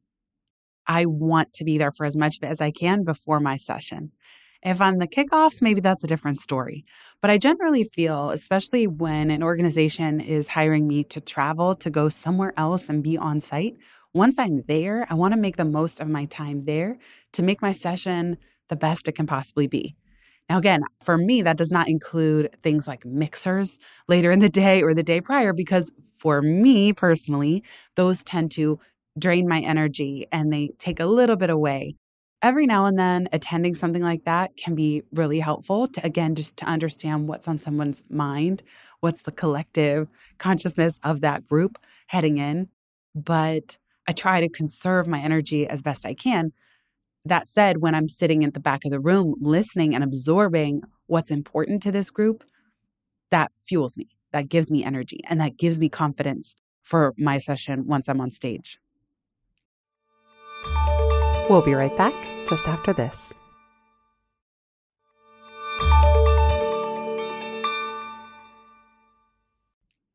I 0.87 1.05
want 1.05 1.53
to 1.53 1.63
be 1.63 1.77
there 1.77 1.91
for 1.91 2.05
as 2.05 2.15
much 2.15 2.37
of 2.37 2.43
it 2.43 2.51
as 2.51 2.61
I 2.61 2.71
can 2.71 3.03
before 3.03 3.39
my 3.39 3.57
session. 3.57 4.11
If 4.65 4.79
I'm 4.79 4.97
the 4.97 5.07
kickoff, 5.07 5.61
maybe 5.61 5.81
that's 5.81 6.03
a 6.05 6.07
different 6.07 6.39
story. 6.39 6.85
But 7.21 7.29
I 7.29 7.37
generally 7.37 7.83
feel, 7.83 8.29
especially 8.29 8.87
when 8.87 9.29
an 9.29 9.43
organization 9.43 10.21
is 10.21 10.47
hiring 10.47 10.87
me 10.87 11.03
to 11.05 11.19
travel 11.19 11.75
to 11.75 11.89
go 11.89 12.07
somewhere 12.07 12.53
else 12.55 12.87
and 12.87 13.03
be 13.03 13.17
on 13.17 13.41
site, 13.41 13.75
once 14.13 14.39
I'm 14.39 14.63
there, 14.67 15.05
I 15.09 15.15
want 15.15 15.33
to 15.33 15.39
make 15.39 15.57
the 15.57 15.65
most 15.65 15.99
of 15.99 16.07
my 16.07 16.25
time 16.25 16.63
there 16.65 16.97
to 17.33 17.43
make 17.43 17.61
my 17.61 17.73
session 17.73 18.37
the 18.69 18.75
best 18.77 19.07
it 19.07 19.13
can 19.13 19.27
possibly 19.27 19.67
be. 19.67 19.95
Now, 20.49 20.59
again, 20.59 20.81
for 21.01 21.17
me, 21.17 21.41
that 21.41 21.57
does 21.57 21.71
not 21.71 21.89
include 21.89 22.55
things 22.61 22.87
like 22.87 23.05
mixers 23.05 23.79
later 24.07 24.31
in 24.31 24.39
the 24.39 24.49
day 24.49 24.81
or 24.81 24.93
the 24.93 25.03
day 25.03 25.19
prior, 25.19 25.51
because 25.51 25.91
for 26.19 26.41
me 26.41 26.93
personally, 26.93 27.63
those 27.95 28.23
tend 28.23 28.51
to 28.51 28.79
drain 29.19 29.47
my 29.47 29.59
energy 29.59 30.27
and 30.31 30.53
they 30.53 30.69
take 30.79 30.99
a 30.99 31.05
little 31.05 31.35
bit 31.35 31.49
away. 31.49 31.95
Every 32.43 32.65
now 32.65 32.87
and 32.87 32.99
then, 32.99 33.29
attending 33.31 33.73
something 33.73 34.01
like 34.01 34.25
that 34.25 34.57
can 34.57 34.75
be 34.75 35.01
really 35.13 35.39
helpful 35.39 35.87
to, 35.87 36.05
again, 36.05 36.35
just 36.35 36.57
to 36.57 36.65
understand 36.65 37.29
what's 37.29 37.47
on 37.47 37.57
someone's 37.57 38.03
mind, 38.09 38.63
what's 38.99 39.21
the 39.21 39.31
collective 39.31 40.09
consciousness 40.39 40.99
of 41.03 41.21
that 41.21 41.47
group 41.47 41.77
heading 42.07 42.39
in. 42.39 42.67
But 43.15 43.77
I 44.09 44.11
try 44.11 44.41
to 44.41 44.49
conserve 44.49 45.07
my 45.07 45.21
energy 45.21 45.65
as 45.65 45.81
best 45.81 46.05
I 46.05 46.13
can. 46.13 46.51
That 47.23 47.47
said, 47.47 47.77
when 47.77 47.95
I'm 47.95 48.09
sitting 48.09 48.43
at 48.43 48.53
the 48.53 48.59
back 48.59 48.83
of 48.83 48.91
the 48.91 48.99
room 48.99 49.35
listening 49.39 49.95
and 49.95 50.03
absorbing 50.03 50.81
what's 51.07 51.31
important 51.31 51.81
to 51.83 51.93
this 51.93 52.09
group, 52.09 52.43
that 53.31 53.53
fuels 53.57 53.97
me, 53.97 54.09
that 54.33 54.49
gives 54.49 54.69
me 54.69 54.83
energy, 54.83 55.21
and 55.29 55.39
that 55.39 55.55
gives 55.55 55.79
me 55.79 55.87
confidence 55.87 56.55
for 56.81 57.13
my 57.17 57.37
session 57.37 57.87
once 57.87 58.09
I'm 58.09 58.19
on 58.19 58.31
stage. 58.31 58.79
We'll 61.49 61.61
be 61.61 61.73
right 61.73 61.95
back 61.95 62.32
just 62.49 62.67
after 62.67 62.93
this. 62.93 63.33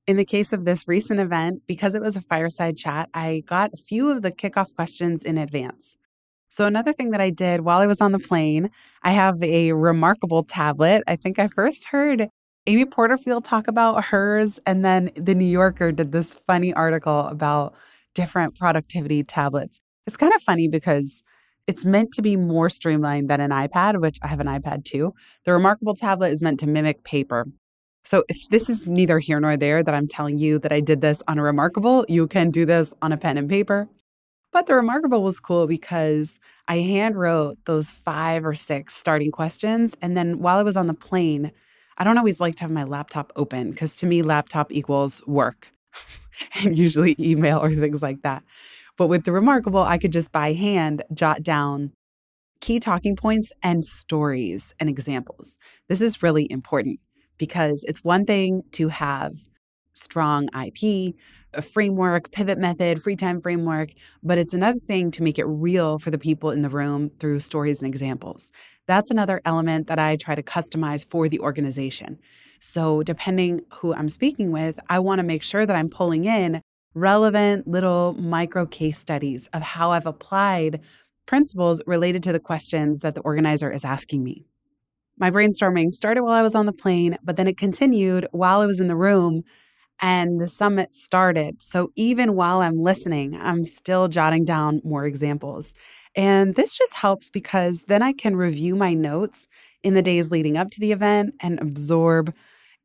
In 0.06 0.16
the 0.16 0.25
case 0.25 0.54
of 0.54 0.64
this 0.64 0.88
recent 0.88 1.20
event, 1.20 1.62
because 1.66 1.94
it 1.94 2.00
was 2.00 2.16
a 2.16 2.23
fireside 2.23 2.78
chat, 2.78 3.11
I 3.12 3.42
got 3.47 3.75
a 3.75 3.76
few 3.76 4.11
of 4.11 4.23
the 4.23 4.32
kickoff 4.32 4.75
questions 4.75 5.23
in 5.23 5.37
advance. 5.37 5.97
So, 6.49 6.64
another 6.64 6.94
thing 6.94 7.11
that 7.11 7.20
I 7.20 7.28
did 7.28 7.61
while 7.61 7.80
I 7.80 7.87
was 7.87 8.00
on 8.00 8.12
the 8.12 8.18
plane, 8.18 8.70
I 9.02 9.11
have 9.11 9.42
a 9.42 9.73
remarkable 9.73 10.44
tablet. 10.44 11.02
I 11.06 11.16
think 11.16 11.38
I 11.38 11.49
first 11.49 11.88
heard 11.88 12.30
Amy 12.66 12.87
Porterfield 12.87 13.44
talk 13.44 13.68
about 13.68 14.04
hers, 14.04 14.58
and 14.64 14.82
then 14.82 15.11
The 15.14 15.35
New 15.35 15.44
Yorker 15.44 15.92
did 15.92 16.12
this 16.12 16.38
funny 16.47 16.73
article 16.73 17.26
about 17.26 17.75
different 18.14 18.58
productivity 18.58 19.23
tablets. 19.23 19.82
It's 20.06 20.16
kind 20.16 20.32
of 20.32 20.40
funny 20.40 20.68
because 20.68 21.23
it's 21.69 21.85
meant 21.85 22.13
to 22.15 22.23
be 22.23 22.35
more 22.35 22.71
streamlined 22.71 23.29
than 23.29 23.41
an 23.41 23.51
iPad, 23.51 24.01
which 24.01 24.19
I 24.23 24.27
have 24.27 24.41
an 24.41 24.47
iPad 24.47 24.85
too. 24.85 25.15
The 25.45 25.53
Remarkable 25.53 25.95
tablet 25.95 26.33
is 26.33 26.43
meant 26.43 26.59
to 26.61 26.67
mimic 26.67 27.05
paper. 27.05 27.47
So, 28.05 28.25
this 28.51 28.71
is 28.71 28.87
neither 28.87 29.19
here 29.19 29.39
nor 29.39 29.57
there 29.57 29.83
that 29.83 29.95
I'm 29.95 30.09
telling 30.09 30.39
you 30.39 30.59
that 30.61 30.73
I 30.73 30.81
did 30.81 31.03
this 31.03 31.23
on 31.29 31.39
a 31.39 31.43
Remarkable, 31.43 32.07
you 32.09 32.27
can 32.27 32.51
do 32.51 32.65
this 32.65 32.95
on 33.03 33.13
a 33.13 33.19
pen 33.19 33.37
and 33.37 33.51
paper. 33.51 33.87
But 34.51 34.67
the 34.67 34.75
Remarkable 34.75 35.23
was 35.23 35.41
cool 35.41 35.67
because 35.67 36.39
I 36.69 36.79
hand 36.79 37.17
wrote 37.17 37.59
those 37.67 37.93
five 37.93 38.47
or 38.47 38.55
six 38.55 38.97
starting 38.97 39.31
questions. 39.31 39.95
And 40.01 40.17
then 40.17 40.39
while 40.39 40.57
I 40.57 40.63
was 40.63 40.77
on 40.77 40.87
the 40.87 40.95
plane, 40.95 41.53
I 41.99 42.05
don't 42.05 42.17
always 42.17 42.41
like 42.41 42.55
to 42.57 42.63
have 42.63 42.71
my 42.71 42.85
laptop 42.85 43.31
open 43.37 43.73
because 43.73 43.95
to 43.97 44.07
me, 44.07 44.23
laptop 44.23 44.73
equals 44.73 45.23
work 45.27 45.69
and 46.65 46.79
usually 46.79 47.15
email 47.19 47.59
or 47.63 47.71
things 47.71 48.03
like 48.03 48.23
that. 48.23 48.43
But 48.99 49.07
with 49.07 49.25
the 49.25 49.33
Remarkable, 49.33 49.81
I 49.81 49.97
could 49.97 50.12
just 50.12 50.33
by 50.33 50.52
hand 50.52 51.02
jot 51.14 51.43
down 51.43 51.93
key 52.61 52.81
talking 52.81 53.14
points 53.14 53.52
and 53.62 53.85
stories 53.85 54.75
and 54.81 54.90
examples. 54.90 55.57
This 55.88 56.00
is 56.00 56.23
really 56.23 56.50
important 56.50 56.99
because 57.38 57.85
it's 57.85 58.02
one 58.02 58.26
thing 58.26 58.62
to 58.73 58.88
have 58.88 59.35
strong 59.95 60.49
IP, 60.49 61.14
a 61.55 61.62
framework, 61.62 62.33
pivot 62.33 62.59
method, 62.59 63.00
free 63.00 63.14
time 63.14 63.40
framework, 63.40 63.90
but 64.25 64.37
it's 64.37 64.52
another 64.52 64.78
thing 64.78 65.12
to 65.12 65.23
make 65.23 65.38
it 65.38 65.45
real 65.45 66.00
for 66.00 66.11
the 66.11 66.19
people 66.19 66.50
in 66.50 66.62
the 66.62 66.69
room 66.69 67.11
through 67.21 67.38
stories 67.38 67.81
and 67.81 67.88
examples. 67.88 68.50
That's 68.88 69.12
another 69.12 69.40
element 69.45 69.87
that 69.87 70.00
I 70.00 70.17
try 70.17 70.35
to 70.35 70.43
customize 70.43 71.09
for 71.09 71.28
the 71.28 71.40
organization. 71.40 72.19
So, 72.61 73.05
depending 73.05 73.61
who 73.75 73.95
I'm 73.95 74.09
speaking 74.09 74.50
with, 74.50 74.81
I 74.88 74.99
want 74.99 75.21
to 75.21 75.23
make 75.23 75.45
sure 75.45 75.64
that 75.64 75.76
I'm 75.76 75.88
pulling 75.88 76.25
in 76.25 76.61
relevant 76.99 77.67
little 77.69 78.14
micro 78.14 78.67
case 78.67 78.99
studies 78.99 79.49
of 79.52 79.62
how 79.62 79.93
I've 79.93 80.07
applied 80.07 80.81
principles 81.26 81.83
related 81.87 82.23
to 82.25 82.33
the 82.33 82.40
questions 82.40 83.00
that 83.00 83.14
the 83.14 83.21
organizer 83.21 83.71
is 83.71 83.85
asking 83.85 84.25
me. 84.25 84.45
My 85.19 85.31
brainstorming 85.31 85.93
started 85.93 86.23
while 86.23 86.33
I 86.33 86.43
was 86.43 86.55
on 86.55 86.67
the 86.67 86.73
plane, 86.73 87.19
but 87.23 87.37
then 87.37 87.49
it 87.49 87.57
continued 87.57 88.26
while 88.31 88.61
I 88.61 88.67
was 88.67 88.81
in 88.81 88.88
the 88.88 88.97
room 88.97 89.43
and 90.00 90.40
the 90.40 90.49
summit 90.49 90.95
started. 90.95 91.61
So 91.61 91.90
even 91.97 92.35
while 92.35 92.61
I'm 92.61 92.83
listening, 92.83 93.35
I'm 93.35 93.64
still 93.64 94.09
jotting 94.09 94.45
down 94.45 94.81
more 94.85 95.06
examples. 95.06 95.75
And 96.15 96.54
this 96.54 96.76
just 96.76 96.95
helps 96.95 97.30
because 97.30 97.84
then 97.89 98.02
I 98.02 98.13
can 98.13 98.37
review 98.37 98.76
my 98.76 98.95
notes 98.95 99.49
in 99.82 99.95
the 99.95 100.02
days 100.02 100.30
leading 100.30 100.56
up 100.56 100.71
to 100.71 100.80
the 100.80 100.93
event 100.93 101.34
and 101.41 101.61
absorb 101.61 102.32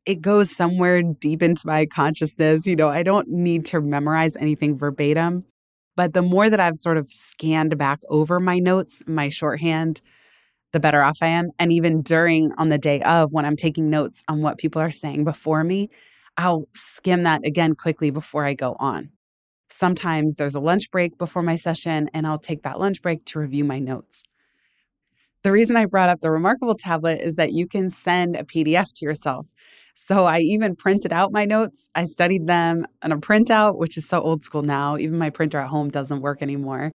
it 0.06 0.20
goes 0.20 0.54
somewhere 0.54 1.02
deep 1.02 1.42
into 1.42 1.66
my 1.66 1.86
consciousness. 1.86 2.66
You 2.66 2.76
know, 2.76 2.88
I 2.88 3.02
don't 3.02 3.28
need 3.28 3.64
to 3.66 3.80
memorize 3.80 4.36
anything 4.36 4.76
verbatim. 4.76 5.44
But 5.96 6.12
the 6.12 6.22
more 6.22 6.50
that 6.50 6.60
I've 6.60 6.76
sort 6.76 6.96
of 6.96 7.10
scanned 7.10 7.78
back 7.78 8.00
over 8.08 8.40
my 8.40 8.58
notes, 8.58 9.02
my 9.06 9.28
shorthand, 9.28 10.00
the 10.72 10.80
better 10.80 11.02
off 11.02 11.18
I 11.22 11.28
am. 11.28 11.50
And 11.58 11.72
even 11.72 12.02
during 12.02 12.52
on 12.58 12.68
the 12.68 12.78
day 12.78 13.00
of 13.02 13.32
when 13.32 13.44
I'm 13.44 13.56
taking 13.56 13.90
notes 13.90 14.22
on 14.28 14.42
what 14.42 14.58
people 14.58 14.82
are 14.82 14.90
saying 14.90 15.24
before 15.24 15.62
me, 15.62 15.88
I'll 16.36 16.66
skim 16.74 17.22
that 17.22 17.46
again 17.46 17.76
quickly 17.76 18.10
before 18.10 18.44
I 18.44 18.54
go 18.54 18.76
on. 18.80 19.10
Sometimes 19.70 20.34
there's 20.34 20.56
a 20.56 20.60
lunch 20.60 20.90
break 20.90 21.16
before 21.16 21.42
my 21.42 21.56
session, 21.56 22.10
and 22.12 22.26
I'll 22.26 22.38
take 22.38 22.62
that 22.64 22.80
lunch 22.80 23.00
break 23.00 23.24
to 23.26 23.38
review 23.38 23.64
my 23.64 23.78
notes. 23.78 24.24
The 25.42 25.52
reason 25.52 25.76
I 25.76 25.86
brought 25.86 26.08
up 26.08 26.20
the 26.20 26.30
Remarkable 26.30 26.74
tablet 26.74 27.20
is 27.20 27.36
that 27.36 27.52
you 27.52 27.66
can 27.66 27.88
send 27.88 28.36
a 28.36 28.44
PDF 28.44 28.92
to 28.94 29.04
yourself. 29.04 29.46
So 29.94 30.24
I 30.24 30.40
even 30.40 30.76
printed 30.76 31.12
out 31.12 31.32
my 31.32 31.44
notes. 31.44 31.88
I 31.94 32.04
studied 32.04 32.46
them 32.46 32.86
on 33.02 33.12
a 33.12 33.18
printout, 33.18 33.78
which 33.78 33.96
is 33.96 34.08
so 34.08 34.20
old 34.20 34.42
school 34.42 34.62
now. 34.62 34.98
Even 34.98 35.18
my 35.18 35.30
printer 35.30 35.58
at 35.58 35.68
home 35.68 35.88
doesn't 35.88 36.20
work 36.20 36.42
anymore. 36.42 36.90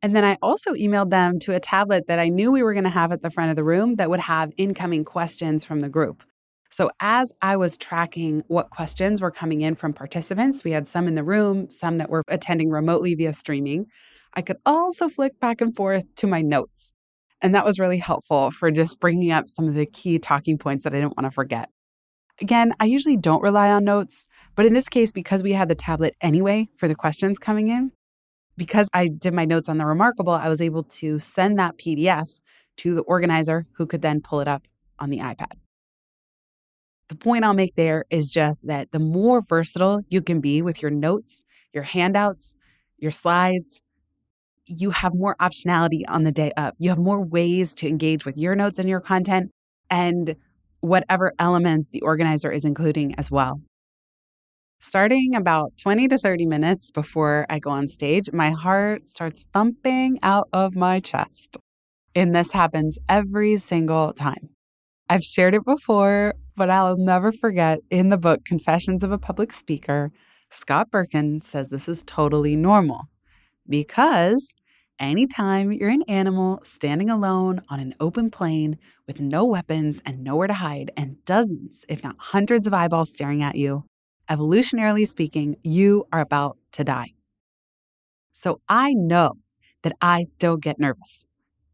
And 0.00 0.14
then 0.16 0.24
I 0.24 0.38
also 0.40 0.72
emailed 0.74 1.10
them 1.10 1.38
to 1.40 1.54
a 1.54 1.60
tablet 1.60 2.06
that 2.06 2.18
I 2.18 2.28
knew 2.28 2.50
we 2.50 2.62
were 2.62 2.72
going 2.72 2.84
to 2.84 2.90
have 2.90 3.12
at 3.12 3.22
the 3.22 3.30
front 3.30 3.50
of 3.50 3.56
the 3.56 3.64
room 3.64 3.96
that 3.96 4.08
would 4.08 4.20
have 4.20 4.52
incoming 4.56 5.04
questions 5.04 5.64
from 5.64 5.80
the 5.80 5.88
group. 5.88 6.22
So 6.70 6.90
as 7.00 7.32
I 7.42 7.56
was 7.56 7.76
tracking 7.76 8.42
what 8.46 8.70
questions 8.70 9.20
were 9.20 9.30
coming 9.30 9.62
in 9.62 9.74
from 9.74 9.92
participants, 9.92 10.64
we 10.64 10.70
had 10.70 10.86
some 10.86 11.08
in 11.08 11.14
the 11.14 11.24
room, 11.24 11.70
some 11.70 11.98
that 11.98 12.10
were 12.10 12.22
attending 12.28 12.70
remotely 12.70 13.14
via 13.14 13.34
streaming. 13.34 13.86
I 14.34 14.42
could 14.42 14.58
also 14.64 15.08
flick 15.08 15.40
back 15.40 15.60
and 15.60 15.74
forth 15.74 16.04
to 16.16 16.26
my 16.26 16.42
notes. 16.42 16.92
And 17.40 17.54
that 17.54 17.64
was 17.64 17.78
really 17.78 17.98
helpful 17.98 18.50
for 18.50 18.70
just 18.70 19.00
bringing 19.00 19.32
up 19.32 19.46
some 19.48 19.66
of 19.66 19.74
the 19.74 19.86
key 19.86 20.18
talking 20.18 20.58
points 20.58 20.84
that 20.84 20.94
I 20.94 21.00
didn't 21.00 21.16
want 21.16 21.26
to 21.26 21.34
forget. 21.34 21.70
Again, 22.40 22.72
I 22.78 22.84
usually 22.84 23.16
don't 23.16 23.42
rely 23.42 23.70
on 23.70 23.84
notes, 23.84 24.24
but 24.54 24.64
in 24.64 24.72
this 24.72 24.88
case, 24.88 25.10
because 25.10 25.42
we 25.42 25.52
had 25.52 25.68
the 25.68 25.74
tablet 25.74 26.14
anyway 26.20 26.68
for 26.76 26.86
the 26.86 26.94
questions 26.94 27.38
coming 27.38 27.68
in, 27.68 27.90
because 28.56 28.88
I 28.92 29.08
did 29.08 29.34
my 29.34 29.44
notes 29.44 29.68
on 29.68 29.78
the 29.78 29.86
Remarkable, 29.86 30.32
I 30.32 30.48
was 30.48 30.60
able 30.60 30.84
to 30.84 31.18
send 31.18 31.58
that 31.58 31.78
PDF 31.78 32.40
to 32.78 32.94
the 32.94 33.02
organizer 33.02 33.66
who 33.76 33.86
could 33.86 34.02
then 34.02 34.20
pull 34.20 34.40
it 34.40 34.48
up 34.48 34.66
on 34.98 35.10
the 35.10 35.18
iPad. 35.18 35.52
The 37.08 37.16
point 37.16 37.44
I'll 37.44 37.54
make 37.54 37.74
there 37.74 38.04
is 38.10 38.30
just 38.30 38.66
that 38.66 38.92
the 38.92 38.98
more 38.98 39.40
versatile 39.40 40.02
you 40.08 40.20
can 40.20 40.40
be 40.40 40.62
with 40.62 40.82
your 40.82 40.90
notes, 40.90 41.42
your 41.72 41.82
handouts, 41.82 42.54
your 42.98 43.10
slides, 43.10 43.80
you 44.66 44.90
have 44.90 45.14
more 45.14 45.34
optionality 45.40 46.02
on 46.06 46.24
the 46.24 46.32
day 46.32 46.52
of. 46.56 46.74
You 46.78 46.90
have 46.90 46.98
more 46.98 47.24
ways 47.24 47.74
to 47.76 47.88
engage 47.88 48.26
with 48.26 48.36
your 48.36 48.54
notes 48.54 48.78
and 48.78 48.88
your 48.88 49.00
content 49.00 49.50
and 49.90 50.36
whatever 50.80 51.32
elements 51.38 51.90
the 51.90 52.02
organizer 52.02 52.50
is 52.50 52.64
including 52.64 53.14
as 53.16 53.30
well. 53.30 53.60
Starting 54.80 55.34
about 55.34 55.72
20 55.82 56.06
to 56.08 56.18
30 56.18 56.46
minutes 56.46 56.92
before 56.92 57.46
I 57.50 57.58
go 57.58 57.70
on 57.70 57.88
stage, 57.88 58.30
my 58.32 58.50
heart 58.50 59.08
starts 59.08 59.46
thumping 59.52 60.18
out 60.22 60.48
of 60.52 60.76
my 60.76 61.00
chest. 61.00 61.56
And 62.14 62.34
this 62.34 62.52
happens 62.52 62.96
every 63.08 63.58
single 63.58 64.12
time. 64.12 64.50
I've 65.10 65.24
shared 65.24 65.54
it 65.54 65.64
before, 65.64 66.34
but 66.54 66.70
I'll 66.70 66.96
never 66.96 67.32
forget 67.32 67.78
in 67.90 68.10
the 68.10 68.18
book 68.18 68.44
Confessions 68.44 69.02
of 69.02 69.10
a 69.10 69.18
Public 69.18 69.52
Speaker, 69.52 70.12
Scott 70.50 70.90
Berkun 70.90 71.42
says 71.42 71.68
this 71.68 71.88
is 71.88 72.04
totally 72.04 72.56
normal 72.56 73.08
because 73.68 74.54
anytime 74.98 75.72
you're 75.72 75.88
an 75.90 76.02
animal 76.08 76.60
standing 76.64 77.10
alone 77.10 77.62
on 77.68 77.80
an 77.80 77.94
open 78.00 78.30
plain 78.30 78.78
with 79.06 79.20
no 79.20 79.44
weapons 79.44 80.00
and 80.04 80.22
nowhere 80.22 80.46
to 80.46 80.54
hide, 80.54 80.90
and 80.96 81.24
dozens, 81.24 81.84
if 81.88 82.02
not 82.02 82.16
hundreds 82.18 82.66
of 82.66 82.74
eyeballs 82.74 83.10
staring 83.10 83.42
at 83.42 83.56
you, 83.56 83.84
evolutionarily 84.30 85.06
speaking, 85.06 85.56
you 85.62 86.04
are 86.12 86.20
about 86.20 86.58
to 86.72 86.84
die. 86.84 87.12
So 88.32 88.60
I 88.68 88.92
know 88.92 89.32
that 89.82 89.94
I 90.00 90.22
still 90.22 90.56
get 90.56 90.78
nervous 90.78 91.24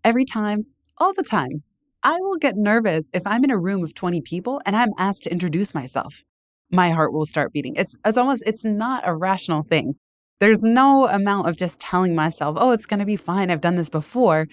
every 0.02 0.24
time, 0.24 0.66
all 0.98 1.12
the 1.12 1.22
time. 1.22 1.62
I 2.02 2.18
will 2.20 2.36
get 2.36 2.56
nervous 2.56 3.10
if 3.14 3.26
I'm 3.26 3.44
in 3.44 3.50
a 3.50 3.58
room 3.58 3.82
of 3.82 3.94
20 3.94 4.20
people 4.20 4.60
and 4.66 4.76
I'm 4.76 4.90
asked 4.98 5.22
to 5.24 5.32
introduce 5.32 5.74
myself. 5.74 6.22
My 6.70 6.90
heart 6.90 7.12
will 7.12 7.24
start 7.24 7.52
beating. 7.52 7.76
It's, 7.76 7.96
it's 8.04 8.16
almost, 8.18 8.42
it's 8.46 8.64
not 8.64 9.02
a 9.06 9.14
rational 9.14 9.62
thing. 9.62 9.94
There's 10.40 10.62
no 10.62 11.08
amount 11.08 11.48
of 11.48 11.56
just 11.56 11.80
telling 11.80 12.14
myself, 12.14 12.56
oh, 12.58 12.72
it's 12.72 12.86
going 12.86 13.00
to 13.00 13.06
be 13.06 13.16
fine. 13.16 13.50
I've 13.50 13.60
done 13.60 13.76
this 13.76 13.90
before. 13.90 14.46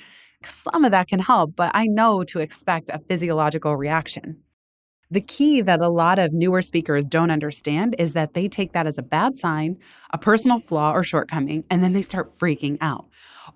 Some 0.43 0.85
of 0.85 0.91
that 0.91 1.07
can 1.07 1.19
help, 1.19 1.55
but 1.55 1.71
I 1.73 1.85
know 1.87 2.23
to 2.25 2.39
expect 2.39 2.89
a 2.89 2.99
physiological 2.99 3.75
reaction. 3.75 4.41
The 5.11 5.21
key 5.21 5.59
that 5.61 5.81
a 5.81 5.89
lot 5.89 6.19
of 6.19 6.31
newer 6.31 6.61
speakers 6.61 7.03
don't 7.03 7.31
understand 7.31 7.95
is 7.99 8.13
that 8.13 8.33
they 8.33 8.47
take 8.47 8.71
that 8.71 8.87
as 8.87 8.97
a 8.97 9.03
bad 9.03 9.35
sign, 9.35 9.77
a 10.11 10.17
personal 10.17 10.59
flaw 10.59 10.93
or 10.93 11.03
shortcoming, 11.03 11.65
and 11.69 11.83
then 11.83 11.91
they 11.91 12.01
start 12.01 12.31
freaking 12.31 12.77
out. 12.79 13.07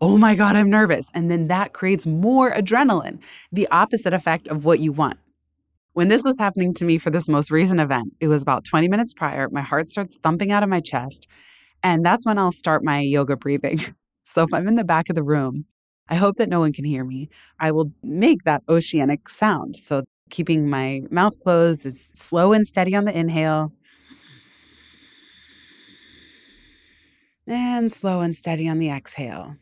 Oh 0.01 0.17
my 0.17 0.35
God, 0.35 0.57
I'm 0.57 0.69
nervous. 0.69 1.07
And 1.13 1.31
then 1.31 1.47
that 1.47 1.71
creates 1.71 2.05
more 2.05 2.51
adrenaline, 2.51 3.19
the 3.53 3.69
opposite 3.69 4.13
effect 4.13 4.49
of 4.49 4.65
what 4.65 4.81
you 4.81 4.91
want. 4.91 5.17
When 5.93 6.09
this 6.09 6.23
was 6.25 6.38
happening 6.38 6.73
to 6.73 6.83
me 6.83 6.97
for 6.97 7.09
this 7.09 7.29
most 7.29 7.49
recent 7.49 7.79
event, 7.79 8.13
it 8.19 8.27
was 8.27 8.41
about 8.41 8.65
20 8.65 8.89
minutes 8.89 9.13
prior. 9.13 9.47
My 9.49 9.61
heart 9.61 9.88
starts 9.88 10.17
thumping 10.21 10.51
out 10.51 10.61
of 10.61 10.67
my 10.67 10.81
chest. 10.81 11.25
And 11.86 12.04
that's 12.04 12.26
when 12.26 12.39
I'll 12.39 12.52
start 12.52 12.84
my 12.84 13.00
yoga 13.00 13.38
breathing. 13.38 13.80
So 14.28 14.41
if 14.41 14.52
I'm 14.52 14.67
in 14.67 14.74
the 14.74 14.84
back 14.84 15.08
of 15.10 15.15
the 15.15 15.21
room, 15.21 15.65
I 16.10 16.15
hope 16.15 16.38
that 16.38 16.50
no 16.50 16.60
one 16.60 16.74
can 16.74 16.84
hear 16.84 17.06
me. 17.06 17.30
I 17.60 17.71
will 17.71 17.91
make 18.02 18.43
that 18.43 18.63
oceanic 18.67 19.30
sound. 19.30 19.76
So 19.76 20.04
keeping 20.32 20.67
my 20.67 21.04
mouth 21.12 21.39
closed 21.41 21.86
is 21.86 22.12
slow 22.15 22.52
and 22.52 22.65
steady 22.65 22.95
on 22.95 23.06
the 23.06 23.15
inhale. 23.15 23.71
And 27.45 27.91
slow 27.91 28.21
and 28.21 28.36
steady 28.36 28.67
on 28.67 28.80
the 28.80 28.89
exhale. 28.89 29.56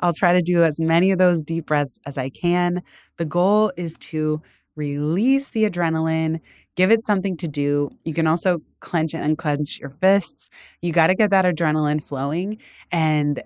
I'll 0.00 0.12
try 0.12 0.32
to 0.32 0.42
do 0.42 0.64
as 0.64 0.80
many 0.80 1.12
of 1.12 1.18
those 1.18 1.44
deep 1.44 1.66
breaths 1.66 2.00
as 2.04 2.18
I 2.18 2.30
can. 2.30 2.82
The 3.16 3.24
goal 3.24 3.72
is 3.76 3.96
to 3.98 4.42
release 4.76 5.50
the 5.50 5.68
adrenaline, 5.68 6.40
give 6.76 6.90
it 6.90 7.02
something 7.04 7.36
to 7.38 7.48
do. 7.48 7.90
You 8.04 8.14
can 8.14 8.26
also 8.26 8.60
clench 8.80 9.14
and 9.14 9.22
unclench 9.24 9.78
your 9.78 9.90
fists. 9.90 10.48
You 10.80 10.92
got 10.92 11.08
to 11.08 11.14
get 11.14 11.30
that 11.30 11.44
adrenaline 11.44 12.02
flowing 12.02 12.58
and 12.90 13.42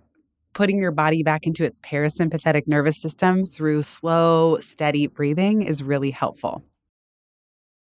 putting 0.52 0.78
your 0.78 0.92
body 0.92 1.22
back 1.22 1.46
into 1.46 1.64
its 1.64 1.80
parasympathetic 1.80 2.62
nervous 2.66 3.00
system 3.00 3.44
through 3.44 3.82
slow, 3.82 4.58
steady 4.60 5.06
breathing 5.06 5.62
is 5.62 5.82
really 5.82 6.10
helpful. 6.10 6.62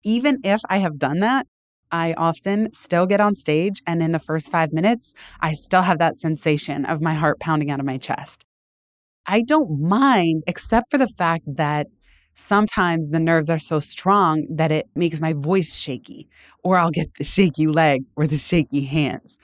Even 0.04 0.40
if 0.44 0.62
I 0.70 0.78
have 0.78 0.98
done 0.98 1.20
that, 1.20 1.48
I 1.92 2.14
often 2.14 2.70
still 2.74 3.06
get 3.06 3.20
on 3.20 3.36
stage, 3.36 3.82
and 3.86 4.02
in 4.02 4.14
the 4.14 4.20
first 4.20 4.50
five 4.50 4.72
minutes, 4.72 5.14
I 5.42 5.52
still 5.52 5.82
have 5.82 6.00
that 6.00 6.16
sensation 6.16 6.86
of 6.86 7.02
my 7.02 7.14
heart 7.14 7.42
pounding 7.42 7.70
out 7.70 7.82
of 7.82 7.86
my 7.86 7.98
chest. 7.98 8.46
I 9.26 9.42
don't 9.42 9.82
mind, 9.82 10.44
except 10.48 10.90
for 10.90 10.98
the 10.98 11.10
fact 11.10 11.44
that 11.46 11.88
sometimes 12.34 13.10
the 13.10 13.20
nerves 13.20 13.50
are 13.50 13.60
so 13.60 13.80
strong 13.80 14.46
that 14.50 14.72
it 14.72 14.88
makes 14.96 15.20
my 15.20 15.34
voice 15.34 15.76
shaky, 15.76 16.28
or 16.64 16.78
I'll 16.78 16.92
get 16.92 17.14
the 17.16 17.24
shaky 17.24 17.68
leg 17.68 18.06
or 18.16 18.28
the 18.28 18.38
shaky 18.38 18.86
hands. 18.86 19.38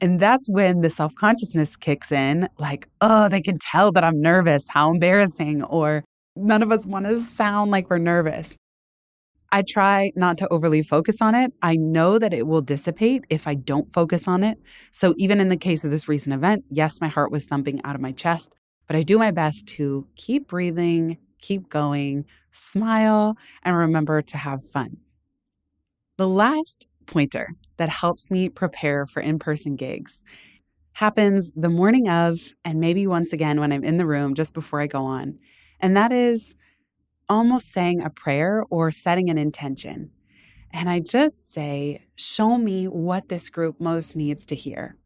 And 0.00 0.20
that's 0.20 0.48
when 0.48 0.80
the 0.80 0.90
self 0.90 1.14
consciousness 1.14 1.76
kicks 1.76 2.12
in 2.12 2.48
like, 2.58 2.88
oh, 3.00 3.28
they 3.28 3.40
can 3.40 3.58
tell 3.58 3.92
that 3.92 4.04
I'm 4.04 4.20
nervous. 4.20 4.66
How 4.68 4.90
embarrassing. 4.90 5.62
Or 5.62 6.04
none 6.36 6.62
of 6.62 6.72
us 6.72 6.86
want 6.86 7.06
to 7.06 7.18
sound 7.18 7.70
like 7.70 7.88
we're 7.88 7.98
nervous. 7.98 8.56
I 9.52 9.62
try 9.62 10.10
not 10.16 10.36
to 10.38 10.48
overly 10.52 10.82
focus 10.82 11.22
on 11.22 11.36
it. 11.36 11.52
I 11.62 11.76
know 11.76 12.18
that 12.18 12.34
it 12.34 12.48
will 12.48 12.60
dissipate 12.60 13.24
if 13.30 13.46
I 13.46 13.54
don't 13.54 13.92
focus 13.92 14.26
on 14.26 14.42
it. 14.42 14.58
So, 14.90 15.14
even 15.16 15.40
in 15.40 15.48
the 15.48 15.56
case 15.56 15.84
of 15.84 15.92
this 15.92 16.08
recent 16.08 16.34
event, 16.34 16.64
yes, 16.70 17.00
my 17.00 17.06
heart 17.06 17.30
was 17.30 17.44
thumping 17.44 17.80
out 17.84 17.94
of 17.94 18.00
my 18.00 18.10
chest, 18.10 18.52
but 18.88 18.96
I 18.96 19.02
do 19.04 19.16
my 19.16 19.30
best 19.30 19.68
to 19.68 20.08
keep 20.16 20.48
breathing, 20.48 21.18
keep 21.44 21.68
going, 21.68 22.24
smile, 22.50 23.36
and 23.62 23.76
remember 23.76 24.22
to 24.22 24.36
have 24.38 24.64
fun. 24.64 24.96
The 26.16 26.28
last 26.28 26.88
pointer 27.06 27.50
that 27.76 27.90
helps 27.90 28.30
me 28.30 28.48
prepare 28.48 29.04
for 29.04 29.20
in 29.20 29.38
person 29.38 29.76
gigs 29.76 30.22
happens 30.94 31.50
the 31.56 31.68
morning 31.68 32.08
of, 32.08 32.40
and 32.64 32.80
maybe 32.80 33.06
once 33.06 33.32
again 33.32 33.60
when 33.60 33.72
I'm 33.72 33.84
in 33.84 33.96
the 33.96 34.06
room 34.06 34.34
just 34.34 34.54
before 34.54 34.80
I 34.80 34.86
go 34.86 35.04
on. 35.04 35.38
And 35.80 35.96
that 35.96 36.12
is 36.12 36.54
almost 37.28 37.72
saying 37.72 38.00
a 38.00 38.10
prayer 38.10 38.64
or 38.70 38.90
setting 38.90 39.28
an 39.28 39.36
intention. 39.36 40.10
And 40.72 40.88
I 40.88 41.00
just 41.00 41.52
say, 41.52 42.06
show 42.16 42.56
me 42.58 42.86
what 42.86 43.28
this 43.28 43.50
group 43.50 43.80
most 43.80 44.16
needs 44.16 44.46
to 44.46 44.54
hear, 44.54 44.96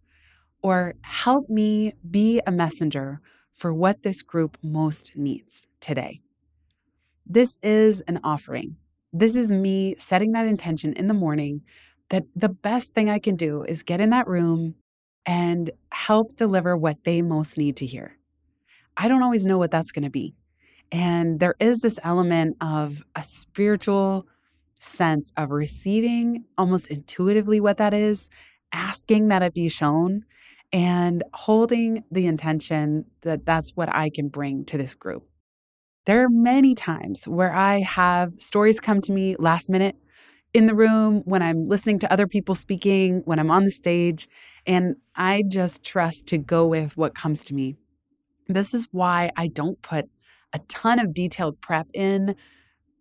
or 0.63 0.95
help 1.03 1.49
me 1.49 1.95
be 2.09 2.41
a 2.47 2.53
messenger 2.53 3.21
for 3.53 3.73
what 3.73 4.03
this 4.03 4.23
group 4.23 4.57
most 4.63 5.13
needs 5.17 5.67
today. 5.81 6.21
This 7.29 7.59
is 7.63 8.01
an 8.03 8.21
offering. 8.25 8.77
This 9.13 9.37
is 9.37 9.51
me 9.51 9.95
setting 9.99 10.33
that 10.33 10.47
intention 10.47 10.95
in 10.95 11.09
the 11.09 11.15
morning 11.15 11.61
that 12.09 12.25
the 12.35 12.49
best 12.49 12.95
thing 12.95 13.11
I 13.11 13.19
can 13.19 13.37
do 13.37 13.65
is 13.65 13.83
get 13.83 14.01
in 14.01 14.11
that 14.11 14.27
room 14.27 14.77
and 15.27 15.71
help 15.93 16.37
deliver 16.37 16.75
what 16.75 17.05
they 17.05 17.21
most 17.21 17.59
need 17.59 17.77
to 17.77 17.87
hear. 17.87 18.17
I 18.97 19.09
don't 19.09 19.23
always 19.23 19.45
know 19.45 19.59
what 19.59 19.71
that's 19.71 19.93
going 19.93 20.05
to 20.05 20.11
be. 20.11 20.35
And 20.91 21.39
there 21.39 21.55
is 21.61 21.81
this 21.81 21.99
element 22.03 22.57
of 22.63 23.03
a 23.15 23.23
spiritual 23.23 24.27
sense 24.81 25.31
of 25.37 25.51
receiving 25.51 26.45
almost 26.57 26.89
intuitively 26.89 27.61
what 27.61 27.77
that 27.77 27.93
is, 27.93 28.31
asking 28.73 29.29
that 29.29 29.43
it 29.43 29.53
be 29.53 29.69
shown, 29.69 30.25
and 30.73 31.23
holding 31.35 32.05
the 32.11 32.27
intention 32.27 33.05
that 33.21 33.45
that's 33.45 33.77
what 33.77 33.95
I 33.95 34.09
can 34.09 34.29
bring 34.29 34.65
to 34.67 34.79
this 34.79 34.95
group. 34.95 35.29
There 36.09 36.25
are 36.25 36.31
many 36.31 36.75
times 36.75 37.29
where 37.29 37.53
I 37.53 37.81
have 37.81 38.33
stories 38.41 38.81
come 38.81 39.03
to 39.03 39.13
me 39.13 39.37
last 39.39 39.69
minute 39.69 39.95
in 40.55 40.65
the 40.65 40.75
room, 40.75 41.21
when 41.27 41.43
I'm 41.43 41.69
listening 41.69 41.99
to 41.99 42.11
other 42.11 42.27
people 42.27 42.55
speaking, 42.55 43.21
when 43.27 43.39
I'm 43.39 43.51
on 43.51 43.65
the 43.65 43.71
stage, 43.71 44.27
and 44.67 44.97
I 45.15 45.43
just 45.47 45.85
trust 45.85 46.27
to 46.29 46.39
go 46.39 46.67
with 46.67 46.97
what 46.97 47.15
comes 47.15 47.45
to 47.45 47.55
me. 47.55 47.77
This 48.47 48.73
is 48.73 48.89
why 48.91 49.31
I 49.37 49.49
don't 49.49 49.83
put 49.83 50.07
a 50.55 50.61
ton 50.61 50.99
of 50.99 51.13
detailed 51.13 51.61
prep 51.61 51.89
in 51.93 52.35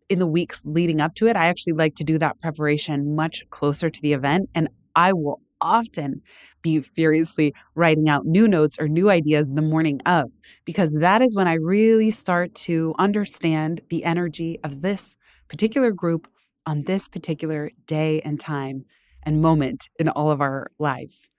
in 0.10 0.20
the 0.20 0.28
weeks 0.28 0.62
leading 0.65 1.00
up 1.00 1.15
to 1.15 1.28
it. 1.28 1.38
I 1.38 1.46
actually 1.46 1.76
like 1.78 1.96
to 1.96 2.04
do 2.04 2.17
that 2.17 2.41
preparation 2.41 3.15
much 3.15 3.46
closer 3.52 3.89
to 3.89 4.02
the 4.02 4.12
event 4.12 4.50
and 4.54 4.67
I 4.98 5.13
will 5.13 5.39
often 5.62 6.22
be 6.62 6.80
furiously 6.82 7.54
writing 7.76 8.10
out 8.10 8.26
new 8.26 8.48
notes 8.48 8.78
or 8.80 8.88
new 8.88 9.10
ideas 9.10 9.52
the 9.52 9.62
morning 9.62 10.02
of, 10.06 10.32
because 10.65 10.93
that 10.93 11.22
is 11.22 11.36
when 11.36 11.48
I 11.48 11.56
really 11.56 12.12
start 12.12 12.54
to 12.56 12.93
understand 13.00 13.82
the 13.89 14.04
energy 14.04 14.60
of 14.63 14.82
this 14.82 15.17
particular 15.48 15.91
group 15.91 16.28
on 16.65 16.84
this 16.84 17.08
particular 17.08 17.72
day 17.86 18.22
and 18.22 18.39
time 18.39 18.86
and 19.24 19.41
moment 19.41 19.89
in 20.00 20.10
all 20.10 20.32
of 20.32 20.41
our 20.41 20.67
lives. 20.80 21.30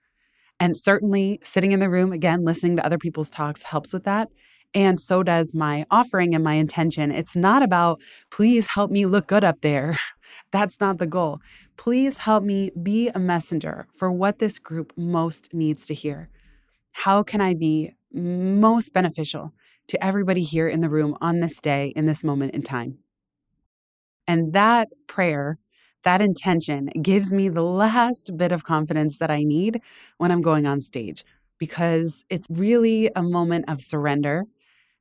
And 0.59 0.75
certainly 0.75 1.39
sitting 1.43 1.71
in 1.71 1.79
the 1.79 1.89
room, 1.89 2.11
again, 2.11 2.43
listening 2.43 2.75
to 2.75 2.85
other 2.85 2.97
people's 2.97 3.29
talks 3.29 3.63
helps 3.63 3.93
with 3.93 4.03
that. 4.03 4.27
And 4.73 4.99
so 4.99 5.23
does 5.23 5.53
my 5.53 5.85
offering 5.89 6.35
and 6.35 6.43
my 6.43 6.53
intention. 6.53 7.11
It's 7.11 7.35
not 7.35 7.63
about, 7.63 7.99
please 8.29 8.67
help 8.67 8.91
me 8.91 9.05
look 9.05 9.27
good 9.27 9.43
up 9.43 9.61
there. 9.61 9.97
That's 10.51 10.79
not 10.79 10.97
the 10.97 11.07
goal. 11.07 11.39
Please 11.77 12.19
help 12.19 12.43
me 12.43 12.71
be 12.81 13.09
a 13.09 13.19
messenger 13.19 13.87
for 13.95 14.11
what 14.11 14.39
this 14.39 14.59
group 14.59 14.93
most 14.95 15.53
needs 15.53 15.85
to 15.87 15.93
hear. 15.93 16.29
How 16.91 17.23
can 17.23 17.41
I 17.41 17.53
be 17.53 17.93
most 18.13 18.93
beneficial 18.93 19.53
to 19.87 20.03
everybody 20.03 20.43
here 20.43 20.67
in 20.67 20.81
the 20.81 20.89
room 20.89 21.17
on 21.21 21.39
this 21.39 21.59
day, 21.59 21.93
in 21.95 22.05
this 22.05 22.23
moment 22.23 22.53
in 22.53 22.61
time? 22.61 22.99
And 24.27 24.53
that 24.53 24.89
prayer, 25.07 25.57
that 26.03 26.21
intention 26.21 26.89
gives 27.01 27.33
me 27.33 27.49
the 27.49 27.63
last 27.63 28.37
bit 28.37 28.51
of 28.51 28.63
confidence 28.63 29.17
that 29.17 29.31
I 29.31 29.43
need 29.43 29.81
when 30.17 30.31
I'm 30.31 30.41
going 30.41 30.67
on 30.67 30.79
stage 30.79 31.23
because 31.57 32.23
it's 32.29 32.47
really 32.49 33.09
a 33.15 33.23
moment 33.23 33.65
of 33.67 33.81
surrender 33.81 34.45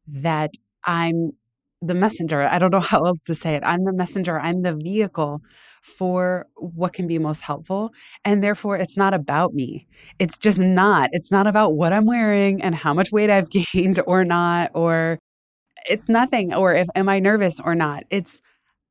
that 0.09 0.51
I'm 0.85 1.33
the 1.81 1.95
messenger. 1.95 2.43
I 2.43 2.59
don't 2.59 2.73
know 2.73 2.81
how 2.93 3.05
else 3.05 3.23
to 3.23 3.35
say 3.35 3.55
it. 3.55 3.63
I'm 3.65 3.85
the 3.85 3.93
messenger. 3.93 4.39
I'm 4.39 4.63
the 4.63 4.75
vehicle 4.75 5.41
for 5.83 6.47
what 6.57 6.93
can 6.93 7.07
be 7.07 7.19
most 7.19 7.41
helpful. 7.41 7.91
And 8.25 8.43
therefore, 8.43 8.77
it's 8.77 8.97
not 8.97 9.15
about 9.15 9.55
me. 9.55 9.87
It's 10.19 10.39
just 10.39 10.59
not. 10.59 11.11
It's 11.13 11.31
not 11.31 11.47
about 11.47 11.75
what 11.75 11.93
I'm 11.93 12.05
wearing 12.07 12.63
and 12.63 12.75
how 12.75 12.95
much 12.95 13.13
weight 13.13 13.31
I've 13.31 13.51
gained 13.73 14.01
or 14.07 14.25
not, 14.25 14.71
or 14.75 15.19
it's 15.89 16.09
nothing, 16.09 16.53
or 16.53 16.75
if 16.75 16.89
am 16.95 17.09
I 17.09 17.21
nervous 17.21 17.61
or 17.61 17.75
not. 17.75 18.05
It's 18.11 18.41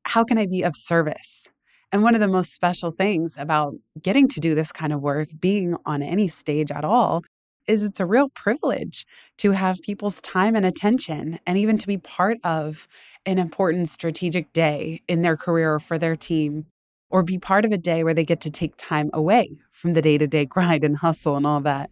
how 0.04 0.24
can 0.24 0.38
I 0.38 0.46
be 0.46 0.62
of 0.62 0.74
service? 0.74 1.48
And 1.92 2.02
one 2.02 2.14
of 2.14 2.20
the 2.20 2.28
most 2.28 2.52
special 2.52 2.90
things 2.90 3.36
about 3.38 3.74
getting 4.02 4.28
to 4.28 4.40
do 4.40 4.54
this 4.54 4.72
kind 4.72 4.92
of 4.92 5.00
work, 5.00 5.28
being 5.38 5.76
on 5.86 6.02
any 6.02 6.28
stage 6.28 6.70
at 6.70 6.84
all, 6.84 7.22
is 7.66 7.82
it's 7.82 8.00
a 8.00 8.06
real 8.06 8.28
privilege 8.30 9.06
to 9.38 9.52
have 9.52 9.80
people's 9.82 10.20
time 10.20 10.54
and 10.54 10.66
attention 10.66 11.38
and 11.46 11.56
even 11.58 11.78
to 11.78 11.86
be 11.86 11.96
part 11.96 12.38
of 12.44 12.88
an 13.24 13.38
important 13.38 13.88
strategic 13.88 14.52
day 14.52 15.00
in 15.08 15.22
their 15.22 15.36
career 15.36 15.74
or 15.74 15.80
for 15.80 15.96
their 15.96 16.16
team 16.16 16.66
or 17.10 17.22
be 17.22 17.38
part 17.38 17.64
of 17.64 17.72
a 17.72 17.78
day 17.78 18.04
where 18.04 18.14
they 18.14 18.24
get 18.24 18.40
to 18.42 18.50
take 18.50 18.74
time 18.76 19.10
away 19.12 19.58
from 19.70 19.94
the 19.94 20.02
day-to-day 20.02 20.44
grind 20.46 20.84
and 20.84 20.98
hustle 20.98 21.36
and 21.36 21.46
all 21.46 21.60
that. 21.60 21.90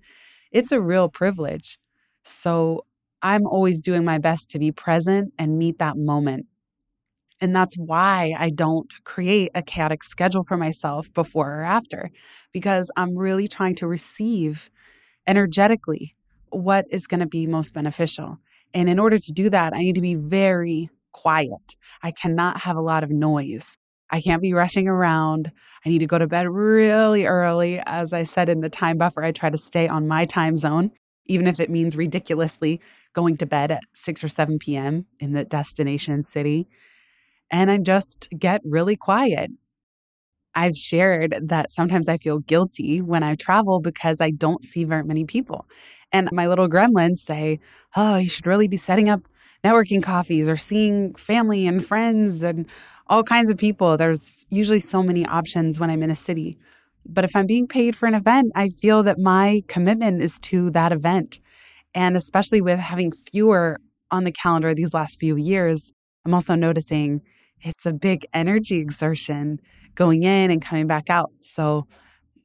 It's 0.53 0.73
a 0.73 0.81
real 0.81 1.09
privilege. 1.09 1.79
So 2.25 2.85
I'm 3.23 3.47
always 3.47 3.81
doing 3.81 4.05
my 4.05 4.19
best 4.19 4.51
to 4.51 4.59
be 4.59 4.73
present 4.73 5.33
and 5.39 5.59
meet 5.59 5.79
that 5.79 5.97
moment. 5.97 6.47
And 7.41 7.55
that's 7.55 7.77
why 7.77 8.35
I 8.39 8.51
don't 8.51 8.93
create 9.05 9.51
a 9.55 9.63
chaotic 9.63 10.03
schedule 10.03 10.43
for 10.43 10.57
myself 10.57 11.13
before 11.13 11.61
or 11.61 11.65
after, 11.65 12.11
because 12.53 12.91
I'm 12.97 13.17
really 13.17 13.47
trying 13.47 13.75
to 13.77 13.87
receive 13.87 14.71
energetically 15.27 16.17
what 16.57 16.87
is 16.91 17.07
going 17.07 17.21
to 17.21 17.27
be 17.27 17.47
most 17.47 17.73
beneficial. 17.73 18.39
And 18.75 18.89
in 18.89 18.99
order 18.99 19.19
to 19.19 19.33
do 19.33 19.51
that, 19.51 19.73
I 19.73 19.79
need 19.79 19.95
to 19.95 20.01
be 20.01 20.15
very 20.15 20.91
quiet. 21.13 21.77
I 22.03 22.11
cannot 22.11 22.61
have 22.61 22.77
a 22.77 22.83
lot 22.83 23.05
of 23.05 23.11
noise. 23.11 23.77
I 24.11 24.21
can't 24.21 24.43
be 24.43 24.53
rushing 24.53 24.87
around. 24.87 25.51
I 25.85 25.89
need 25.89 25.99
to 25.99 26.07
go 26.07 26.19
to 26.19 26.27
bed 26.27 26.49
really 26.49 27.27
early. 27.27 27.81
As 27.87 28.13
I 28.13 28.23
said 28.23 28.49
in 28.49 28.61
the 28.61 28.69
time 28.69 28.99
buffer, 28.99 29.23
I 29.23 29.33
try 29.33 29.51
to 29.51 29.59
stay 29.59 29.89
on 29.89 30.07
my 30.07 30.25
time 30.25 30.57
zone, 30.57 30.93
even 31.27 31.47
if 31.47 31.59
it 31.59 31.71
means 31.71 31.97
ridiculously 31.97 32.81
going 33.15 33.37
to 33.39 33.47
bed 33.47 33.71
at 33.71 33.83
6 33.95 34.23
or 34.23 34.29
7 34.29 34.59
p.m. 34.59 35.07
in 35.19 35.33
the 35.33 35.45
destination 35.45 36.23
city. 36.23 36.69
And 37.51 37.71
I 37.71 37.79
just 37.79 38.29
get 38.39 38.61
really 38.65 38.97
quiet. 38.97 39.51
I've 40.57 40.77
shared 40.77 41.37
that 41.43 41.71
sometimes 41.71 42.09
I 42.09 42.17
feel 42.17 42.41
guilty 42.41 43.01
when 43.01 43.23
I 43.23 43.35
travel 43.35 43.81
because 43.81 44.21
I 44.21 44.31
don't 44.31 44.65
see 44.65 44.85
very 44.85 45.05
many 45.05 45.25
people. 45.25 45.67
And 46.13 46.31
my 46.33 46.49
little 46.49 46.69
gremlins 46.69 47.19
say, 47.19 47.61
Oh, 47.95 48.17
you 48.17 48.29
should 48.29 48.47
really 48.47 48.67
be 48.67 48.79
setting 48.79 49.09
up 49.09 49.23
networking 49.63 50.03
coffees 50.03 50.49
or 50.49 50.57
seeing 50.57 51.15
family 51.15 51.67
and 51.67 51.87
friends 51.87 52.43
and 52.43 52.67
all 53.09 53.23
kinds 53.23 53.51
of 53.51 53.59
people. 53.59 53.97
There's 53.97 54.47
usually 54.49 54.81
so 54.81 55.03
many 55.03 55.27
options 55.27 55.79
when 55.79 55.91
I'm 55.91 56.03
in 56.03 56.11
a 56.11 56.17
city. 56.17 56.57
But 57.05 57.25
if 57.25 57.37
I'm 57.37 57.47
being 57.47 57.69
paid 57.69 57.95
for 57.95 58.07
an 58.07 58.15
event, 58.15 58.53
I 58.55 58.71
feel 58.71 59.03
that 59.05 59.19
my 59.19 59.63
commitment 59.69 60.23
is 60.23 60.39
to 60.41 60.71
that 60.71 60.91
event. 60.91 61.39
And 61.95 62.17
especially 62.17 62.61
with 62.61 62.79
having 62.79 63.13
fewer 63.13 63.79
on 64.11 64.25
the 64.25 64.33
calendar 64.33 64.75
these 64.75 64.95
last 64.95 65.21
few 65.21 65.37
years, 65.37 65.93
I'm 66.25 66.35
also 66.35 66.55
noticing 66.55 67.21
it's 67.61 67.87
a 67.87 67.93
big 67.93 68.27
energy 68.33 68.77
exertion 68.77 69.61
going 69.97 70.23
in 70.23 70.51
and 70.51 70.63
coming 70.63 70.87
back 70.87 71.11
out. 71.11 71.33
So 71.41 71.87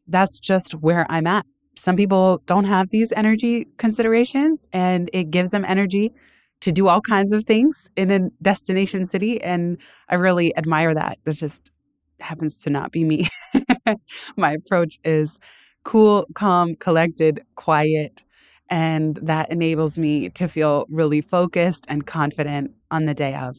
that's 0.07 0.39
just 0.39 0.73
where 0.73 1.05
I'm 1.09 1.27
at. 1.27 1.45
Some 1.77 1.95
people 1.95 2.41
don't 2.45 2.65
have 2.65 2.89
these 2.89 3.11
energy 3.11 3.67
considerations, 3.77 4.67
and 4.73 5.09
it 5.13 5.31
gives 5.31 5.51
them 5.51 5.65
energy 5.65 6.13
to 6.61 6.71
do 6.71 6.87
all 6.87 7.01
kinds 7.01 7.31
of 7.31 7.43
things 7.43 7.89
in 7.95 8.11
a 8.11 8.29
destination 8.41 9.05
city. 9.05 9.41
And 9.41 9.77
I 10.09 10.15
really 10.15 10.55
admire 10.57 10.93
that. 10.93 11.17
That 11.23 11.35
just 11.35 11.71
happens 12.19 12.59
to 12.63 12.69
not 12.69 12.91
be 12.91 13.03
me. 13.03 13.27
My 14.37 14.53
approach 14.53 14.99
is 15.03 15.39
cool, 15.83 16.27
calm, 16.35 16.75
collected, 16.75 17.41
quiet. 17.55 18.23
And 18.69 19.17
that 19.23 19.51
enables 19.51 19.97
me 19.97 20.29
to 20.29 20.47
feel 20.47 20.85
really 20.89 21.21
focused 21.21 21.85
and 21.89 22.05
confident 22.05 22.71
on 22.91 23.05
the 23.05 23.13
day 23.13 23.35
of. 23.35 23.57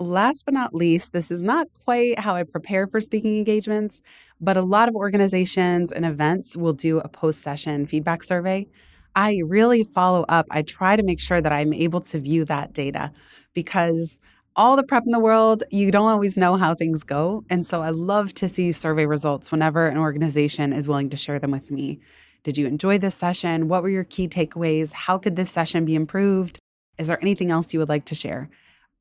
Last 0.00 0.44
but 0.44 0.54
not 0.54 0.76
least, 0.76 1.12
this 1.12 1.28
is 1.32 1.42
not 1.42 1.66
quite 1.84 2.20
how 2.20 2.36
I 2.36 2.44
prepare 2.44 2.86
for 2.86 3.00
speaking 3.00 3.36
engagements, 3.36 4.00
but 4.40 4.56
a 4.56 4.62
lot 4.62 4.88
of 4.88 4.94
organizations 4.94 5.90
and 5.90 6.06
events 6.06 6.56
will 6.56 6.72
do 6.72 7.00
a 7.00 7.08
post 7.08 7.42
session 7.42 7.84
feedback 7.84 8.22
survey. 8.22 8.68
I 9.16 9.42
really 9.44 9.82
follow 9.82 10.24
up. 10.28 10.46
I 10.52 10.62
try 10.62 10.94
to 10.94 11.02
make 11.02 11.18
sure 11.18 11.40
that 11.40 11.52
I'm 11.52 11.72
able 11.72 12.00
to 12.02 12.20
view 12.20 12.44
that 12.44 12.72
data 12.72 13.10
because 13.54 14.20
all 14.54 14.76
the 14.76 14.84
prep 14.84 15.02
in 15.04 15.10
the 15.10 15.18
world, 15.18 15.64
you 15.72 15.90
don't 15.90 16.08
always 16.08 16.36
know 16.36 16.54
how 16.54 16.76
things 16.76 17.02
go. 17.02 17.42
And 17.50 17.66
so 17.66 17.82
I 17.82 17.90
love 17.90 18.32
to 18.34 18.48
see 18.48 18.70
survey 18.70 19.04
results 19.04 19.50
whenever 19.50 19.88
an 19.88 19.98
organization 19.98 20.72
is 20.72 20.86
willing 20.86 21.10
to 21.10 21.16
share 21.16 21.40
them 21.40 21.50
with 21.50 21.72
me. 21.72 21.98
Did 22.44 22.56
you 22.56 22.68
enjoy 22.68 22.98
this 22.98 23.16
session? 23.16 23.66
What 23.66 23.82
were 23.82 23.88
your 23.88 24.04
key 24.04 24.28
takeaways? 24.28 24.92
How 24.92 25.18
could 25.18 25.34
this 25.34 25.50
session 25.50 25.84
be 25.84 25.96
improved? 25.96 26.60
Is 26.98 27.08
there 27.08 27.20
anything 27.20 27.50
else 27.50 27.72
you 27.72 27.80
would 27.80 27.88
like 27.88 28.04
to 28.04 28.14
share? 28.14 28.48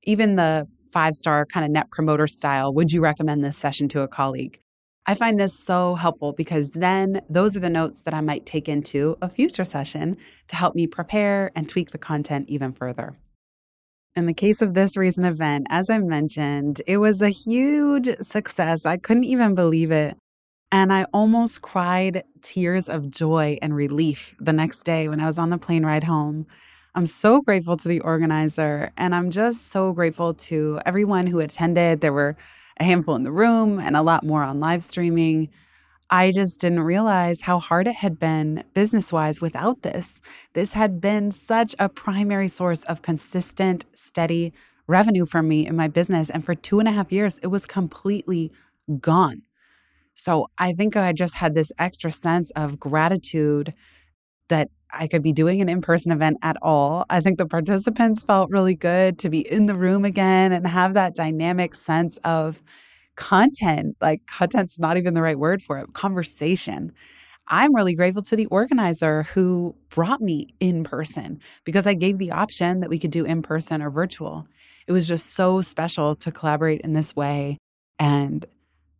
Even 0.01 0.37
the 0.37 0.67
five 0.91 1.15
star 1.15 1.45
kind 1.45 1.65
of 1.65 1.71
net 1.71 1.89
promoter 1.91 2.27
style, 2.27 2.73
would 2.73 2.91
you 2.91 3.01
recommend 3.01 3.43
this 3.43 3.57
session 3.57 3.87
to 3.89 4.01
a 4.01 4.07
colleague? 4.07 4.59
I 5.09 5.15
find 5.15 5.39
this 5.39 5.57
so 5.57 5.95
helpful 5.95 6.33
because 6.33 6.71
then 6.71 7.21
those 7.29 7.55
are 7.55 7.61
the 7.61 7.69
notes 7.69 8.01
that 8.01 8.13
I 8.13 8.19
might 8.19 8.45
take 8.45 8.67
into 8.67 9.17
a 9.21 9.29
future 9.29 9.63
session 9.63 10.17
to 10.49 10.55
help 10.57 10.75
me 10.75 10.85
prepare 10.85 11.51
and 11.55 11.69
tweak 11.69 11.91
the 11.91 11.97
content 11.97 12.49
even 12.49 12.73
further. 12.73 13.17
In 14.17 14.25
the 14.25 14.33
case 14.33 14.61
of 14.61 14.73
this 14.73 14.97
recent 14.97 15.25
event, 15.25 15.67
as 15.69 15.89
I 15.89 15.99
mentioned, 15.99 16.81
it 16.87 16.97
was 16.97 17.21
a 17.21 17.29
huge 17.29 18.09
success. 18.21 18.85
I 18.85 18.97
couldn't 18.97 19.25
even 19.25 19.55
believe 19.55 19.91
it. 19.91 20.17
And 20.71 20.91
I 20.91 21.05
almost 21.13 21.61
cried 21.61 22.23
tears 22.41 22.89
of 22.89 23.09
joy 23.09 23.57
and 23.61 23.73
relief 23.73 24.35
the 24.39 24.51
next 24.51 24.83
day 24.83 25.07
when 25.07 25.21
I 25.21 25.25
was 25.25 25.37
on 25.37 25.51
the 25.51 25.57
plane 25.57 25.85
ride 25.85 26.03
home. 26.03 26.47
I'm 26.97 27.05
so 27.05 27.41
grateful 27.41 27.77
to 27.77 27.87
the 27.87 27.99
organizer, 27.99 28.91
and 28.97 29.13
I'm 29.13 29.29
just 29.29 29.69
so 29.69 29.93
grateful 29.93 30.33
to 30.33 30.79
everyone 30.83 31.27
who 31.27 31.39
attended. 31.39 32.01
There 32.01 32.11
were 32.11 32.35
a 32.79 32.83
handful 32.83 33.15
in 33.15 33.21
the 33.21 33.31
room 33.31 33.79
and 33.79 33.95
a 33.95 34.01
lot 34.01 34.25
more 34.25 34.41
on 34.41 34.59
live 34.59 34.81
streaming. 34.81 35.49
I 36.09 36.31
just 36.31 36.59
didn't 36.59 36.79
realize 36.79 37.41
how 37.41 37.59
hard 37.59 37.87
it 37.87 37.97
had 37.97 38.17
been 38.17 38.63
business 38.73 39.13
wise 39.13 39.41
without 39.41 39.83
this. 39.83 40.19
This 40.53 40.73
had 40.73 40.99
been 40.99 41.29
such 41.29 41.75
a 41.77 41.87
primary 41.87 42.47
source 42.47 42.83
of 42.85 43.03
consistent, 43.03 43.85
steady 43.93 44.51
revenue 44.87 45.27
for 45.27 45.43
me 45.43 45.67
in 45.67 45.75
my 45.75 45.87
business. 45.87 46.31
And 46.31 46.43
for 46.43 46.55
two 46.55 46.79
and 46.79 46.87
a 46.87 46.93
half 46.93 47.11
years, 47.11 47.37
it 47.43 47.47
was 47.47 47.67
completely 47.67 48.51
gone. 48.99 49.43
So 50.15 50.47
I 50.57 50.73
think 50.73 50.97
I 50.97 51.13
just 51.13 51.35
had 51.35 51.53
this 51.53 51.71
extra 51.77 52.11
sense 52.11 52.49
of 52.55 52.79
gratitude 52.79 53.75
that 54.47 54.69
I 54.91 55.07
could 55.07 55.21
be 55.21 55.33
doing 55.33 55.61
an 55.61 55.69
in 55.69 55.81
person 55.81 56.11
event 56.11 56.37
at 56.41 56.57
all. 56.61 57.05
I 57.09 57.21
think 57.21 57.37
the 57.37 57.45
participants 57.45 58.23
felt 58.23 58.49
really 58.49 58.75
good 58.75 59.19
to 59.19 59.29
be 59.29 59.39
in 59.39 59.65
the 59.65 59.75
room 59.75 60.05
again 60.05 60.51
and 60.51 60.65
have 60.67 60.93
that 60.93 61.15
dynamic 61.15 61.75
sense 61.75 62.17
of 62.23 62.63
content. 63.15 63.97
Like, 63.99 64.25
content's 64.27 64.79
not 64.79 64.97
even 64.97 65.13
the 65.13 65.21
right 65.21 65.37
word 65.37 65.61
for 65.61 65.77
it, 65.79 65.93
conversation. 65.93 66.93
I'm 67.49 67.73
really 67.75 67.95
grateful 67.95 68.21
to 68.23 68.35
the 68.35 68.45
organizer 68.47 69.23
who 69.23 69.75
brought 69.89 70.21
me 70.21 70.53
in 70.59 70.83
person 70.83 71.39
because 71.63 71.87
I 71.87 71.93
gave 71.93 72.17
the 72.17 72.31
option 72.31 72.81
that 72.81 72.89
we 72.89 72.99
could 72.99 73.11
do 73.11 73.25
in 73.25 73.41
person 73.41 73.81
or 73.81 73.89
virtual. 73.89 74.45
It 74.85 74.91
was 74.91 75.07
just 75.07 75.33
so 75.33 75.61
special 75.61 76.15
to 76.17 76.31
collaborate 76.31 76.81
in 76.81 76.93
this 76.93 77.15
way 77.15 77.57
and 77.99 78.45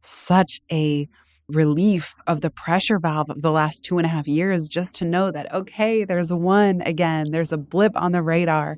such 0.01 0.61
a 0.71 1.07
relief 1.49 2.15
of 2.27 2.41
the 2.41 2.49
pressure 2.49 2.99
valve 2.99 3.29
of 3.29 3.41
the 3.41 3.51
last 3.51 3.83
two 3.83 3.97
and 3.97 4.05
a 4.05 4.09
half 4.09 4.27
years 4.27 4.67
just 4.67 4.95
to 4.95 5.05
know 5.05 5.31
that, 5.31 5.51
okay, 5.53 6.03
there's 6.03 6.31
one 6.31 6.81
again, 6.81 7.27
there's 7.31 7.51
a 7.51 7.57
blip 7.57 7.93
on 7.95 8.11
the 8.11 8.21
radar. 8.21 8.77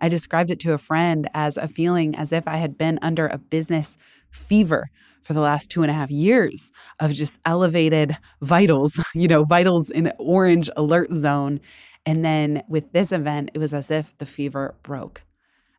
I 0.00 0.08
described 0.08 0.50
it 0.50 0.60
to 0.60 0.72
a 0.72 0.78
friend 0.78 1.28
as 1.34 1.56
a 1.56 1.68
feeling 1.68 2.14
as 2.14 2.32
if 2.32 2.46
I 2.46 2.56
had 2.56 2.78
been 2.78 2.98
under 3.02 3.26
a 3.26 3.38
business 3.38 3.96
fever 4.30 4.90
for 5.22 5.32
the 5.32 5.40
last 5.40 5.70
two 5.70 5.82
and 5.82 5.90
a 5.90 5.94
half 5.94 6.10
years 6.10 6.70
of 7.00 7.12
just 7.12 7.38
elevated 7.44 8.16
vitals, 8.40 9.00
you 9.14 9.28
know, 9.28 9.44
vitals 9.44 9.90
in 9.90 10.12
orange 10.18 10.70
alert 10.76 11.12
zone. 11.12 11.60
And 12.04 12.24
then 12.24 12.62
with 12.68 12.92
this 12.92 13.10
event, 13.10 13.50
it 13.52 13.58
was 13.58 13.74
as 13.74 13.90
if 13.90 14.16
the 14.18 14.26
fever 14.26 14.76
broke. 14.82 15.22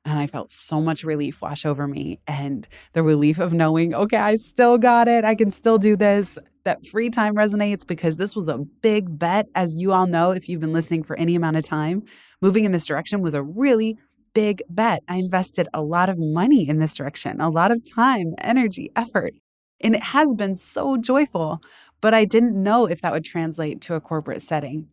And 0.07 0.17
I 0.17 0.25
felt 0.25 0.53
so 0.53 0.79
much 0.79 1.03
relief 1.03 1.41
wash 1.41 1.65
over 1.65 1.85
me 1.85 2.21
and 2.27 2.65
the 2.93 3.03
relief 3.03 3.39
of 3.39 3.51
knowing, 3.51 3.93
okay, 3.93 4.15
I 4.15 4.35
still 4.35 4.77
got 4.77 5.09
it. 5.09 5.25
I 5.25 5.35
can 5.35 5.51
still 5.51 5.77
do 5.77 5.97
this. 5.97 6.39
That 6.63 6.85
free 6.87 7.09
time 7.09 7.35
resonates 7.35 7.85
because 7.85 8.15
this 8.15 8.33
was 8.33 8.47
a 8.47 8.57
big 8.57 9.19
bet. 9.19 9.47
As 9.53 9.75
you 9.75 9.91
all 9.91 10.07
know, 10.07 10.31
if 10.31 10.47
you've 10.47 10.61
been 10.61 10.71
listening 10.71 11.03
for 11.03 11.17
any 11.17 11.35
amount 11.35 11.57
of 11.57 11.65
time, 11.65 12.03
moving 12.41 12.63
in 12.63 12.71
this 12.71 12.85
direction 12.85 13.21
was 13.21 13.33
a 13.33 13.43
really 13.43 13.97
big 14.33 14.61
bet. 14.69 15.03
I 15.09 15.17
invested 15.17 15.67
a 15.73 15.81
lot 15.81 16.07
of 16.07 16.17
money 16.17 16.69
in 16.69 16.79
this 16.79 16.93
direction, 16.93 17.41
a 17.41 17.49
lot 17.49 17.71
of 17.71 17.81
time, 17.93 18.33
energy, 18.37 18.91
effort. 18.95 19.33
And 19.81 19.93
it 19.93 20.03
has 20.03 20.33
been 20.35 20.55
so 20.55 20.95
joyful, 20.95 21.59
but 21.99 22.13
I 22.13 22.23
didn't 22.23 22.61
know 22.61 22.85
if 22.85 23.01
that 23.01 23.11
would 23.11 23.25
translate 23.25 23.81
to 23.81 23.95
a 23.95 24.01
corporate 24.01 24.41
setting. 24.41 24.87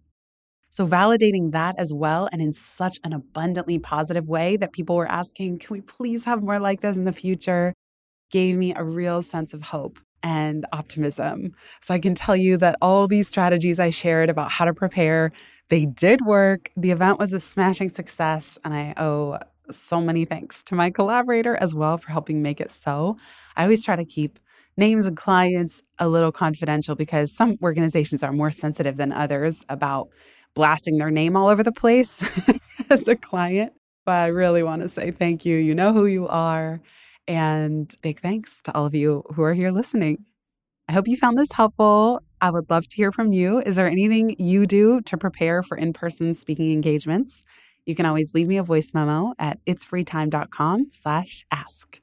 So, 0.74 0.88
validating 0.88 1.52
that 1.52 1.76
as 1.78 1.94
well, 1.94 2.28
and 2.32 2.42
in 2.42 2.52
such 2.52 2.98
an 3.04 3.12
abundantly 3.12 3.78
positive 3.78 4.26
way 4.26 4.56
that 4.56 4.72
people 4.72 4.96
were 4.96 5.06
asking, 5.06 5.60
can 5.60 5.68
we 5.70 5.80
please 5.80 6.24
have 6.24 6.42
more 6.42 6.58
like 6.58 6.80
this 6.80 6.96
in 6.96 7.04
the 7.04 7.12
future, 7.12 7.74
gave 8.32 8.56
me 8.56 8.74
a 8.74 8.82
real 8.82 9.22
sense 9.22 9.54
of 9.54 9.62
hope 9.62 10.00
and 10.24 10.66
optimism. 10.72 11.52
So, 11.80 11.94
I 11.94 12.00
can 12.00 12.16
tell 12.16 12.34
you 12.34 12.56
that 12.56 12.76
all 12.82 13.06
these 13.06 13.28
strategies 13.28 13.78
I 13.78 13.90
shared 13.90 14.28
about 14.28 14.50
how 14.50 14.64
to 14.64 14.74
prepare, 14.74 15.30
they 15.68 15.86
did 15.86 16.18
work. 16.26 16.72
The 16.76 16.90
event 16.90 17.20
was 17.20 17.32
a 17.32 17.38
smashing 17.38 17.90
success, 17.90 18.58
and 18.64 18.74
I 18.74 18.94
owe 18.96 19.38
so 19.70 20.00
many 20.00 20.24
thanks 20.24 20.60
to 20.64 20.74
my 20.74 20.90
collaborator 20.90 21.54
as 21.54 21.72
well 21.76 21.98
for 21.98 22.10
helping 22.10 22.42
make 22.42 22.60
it 22.60 22.72
so. 22.72 23.16
I 23.54 23.62
always 23.62 23.84
try 23.84 23.94
to 23.94 24.04
keep 24.04 24.40
names 24.76 25.06
and 25.06 25.16
clients 25.16 25.84
a 26.00 26.08
little 26.08 26.32
confidential 26.32 26.96
because 26.96 27.30
some 27.30 27.58
organizations 27.62 28.24
are 28.24 28.32
more 28.32 28.50
sensitive 28.50 28.96
than 28.96 29.12
others 29.12 29.64
about 29.68 30.08
blasting 30.54 30.98
their 30.98 31.10
name 31.10 31.36
all 31.36 31.48
over 31.48 31.62
the 31.62 31.72
place 31.72 32.22
as 32.90 33.06
a 33.08 33.16
client. 33.16 33.72
But 34.04 34.12
I 34.12 34.26
really 34.26 34.62
want 34.62 34.82
to 34.82 34.88
say 34.88 35.10
thank 35.10 35.44
you. 35.44 35.56
You 35.56 35.74
know 35.74 35.92
who 35.92 36.06
you 36.06 36.28
are. 36.28 36.80
And 37.26 37.94
big 38.02 38.20
thanks 38.20 38.60
to 38.62 38.74
all 38.74 38.86
of 38.86 38.94
you 38.94 39.24
who 39.34 39.42
are 39.42 39.54
here 39.54 39.70
listening. 39.70 40.24
I 40.88 40.92
hope 40.92 41.08
you 41.08 41.16
found 41.16 41.38
this 41.38 41.52
helpful. 41.52 42.20
I 42.40 42.50
would 42.50 42.68
love 42.68 42.86
to 42.86 42.96
hear 42.96 43.10
from 43.10 43.32
you. 43.32 43.60
Is 43.60 43.76
there 43.76 43.88
anything 43.88 44.36
you 44.38 44.66
do 44.66 45.00
to 45.02 45.16
prepare 45.16 45.62
for 45.62 45.78
in 45.78 45.94
person 45.94 46.34
speaking 46.34 46.72
engagements? 46.72 47.42
You 47.86 47.94
can 47.94 48.04
always 48.04 48.34
leave 48.34 48.48
me 48.48 48.58
a 48.58 48.62
voice 48.62 48.90
memo 48.92 49.32
at 49.38 49.64
itsfreetime.com 49.64 50.88
slash 50.90 51.46
ask. 51.50 52.00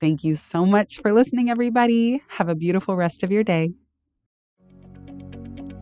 Thank 0.00 0.22
you 0.22 0.34
so 0.36 0.64
much 0.66 1.00
for 1.00 1.12
listening, 1.12 1.50
everybody. 1.50 2.22
Have 2.28 2.48
a 2.48 2.54
beautiful 2.54 2.94
rest 2.94 3.22
of 3.22 3.32
your 3.32 3.42
day. 3.42 3.72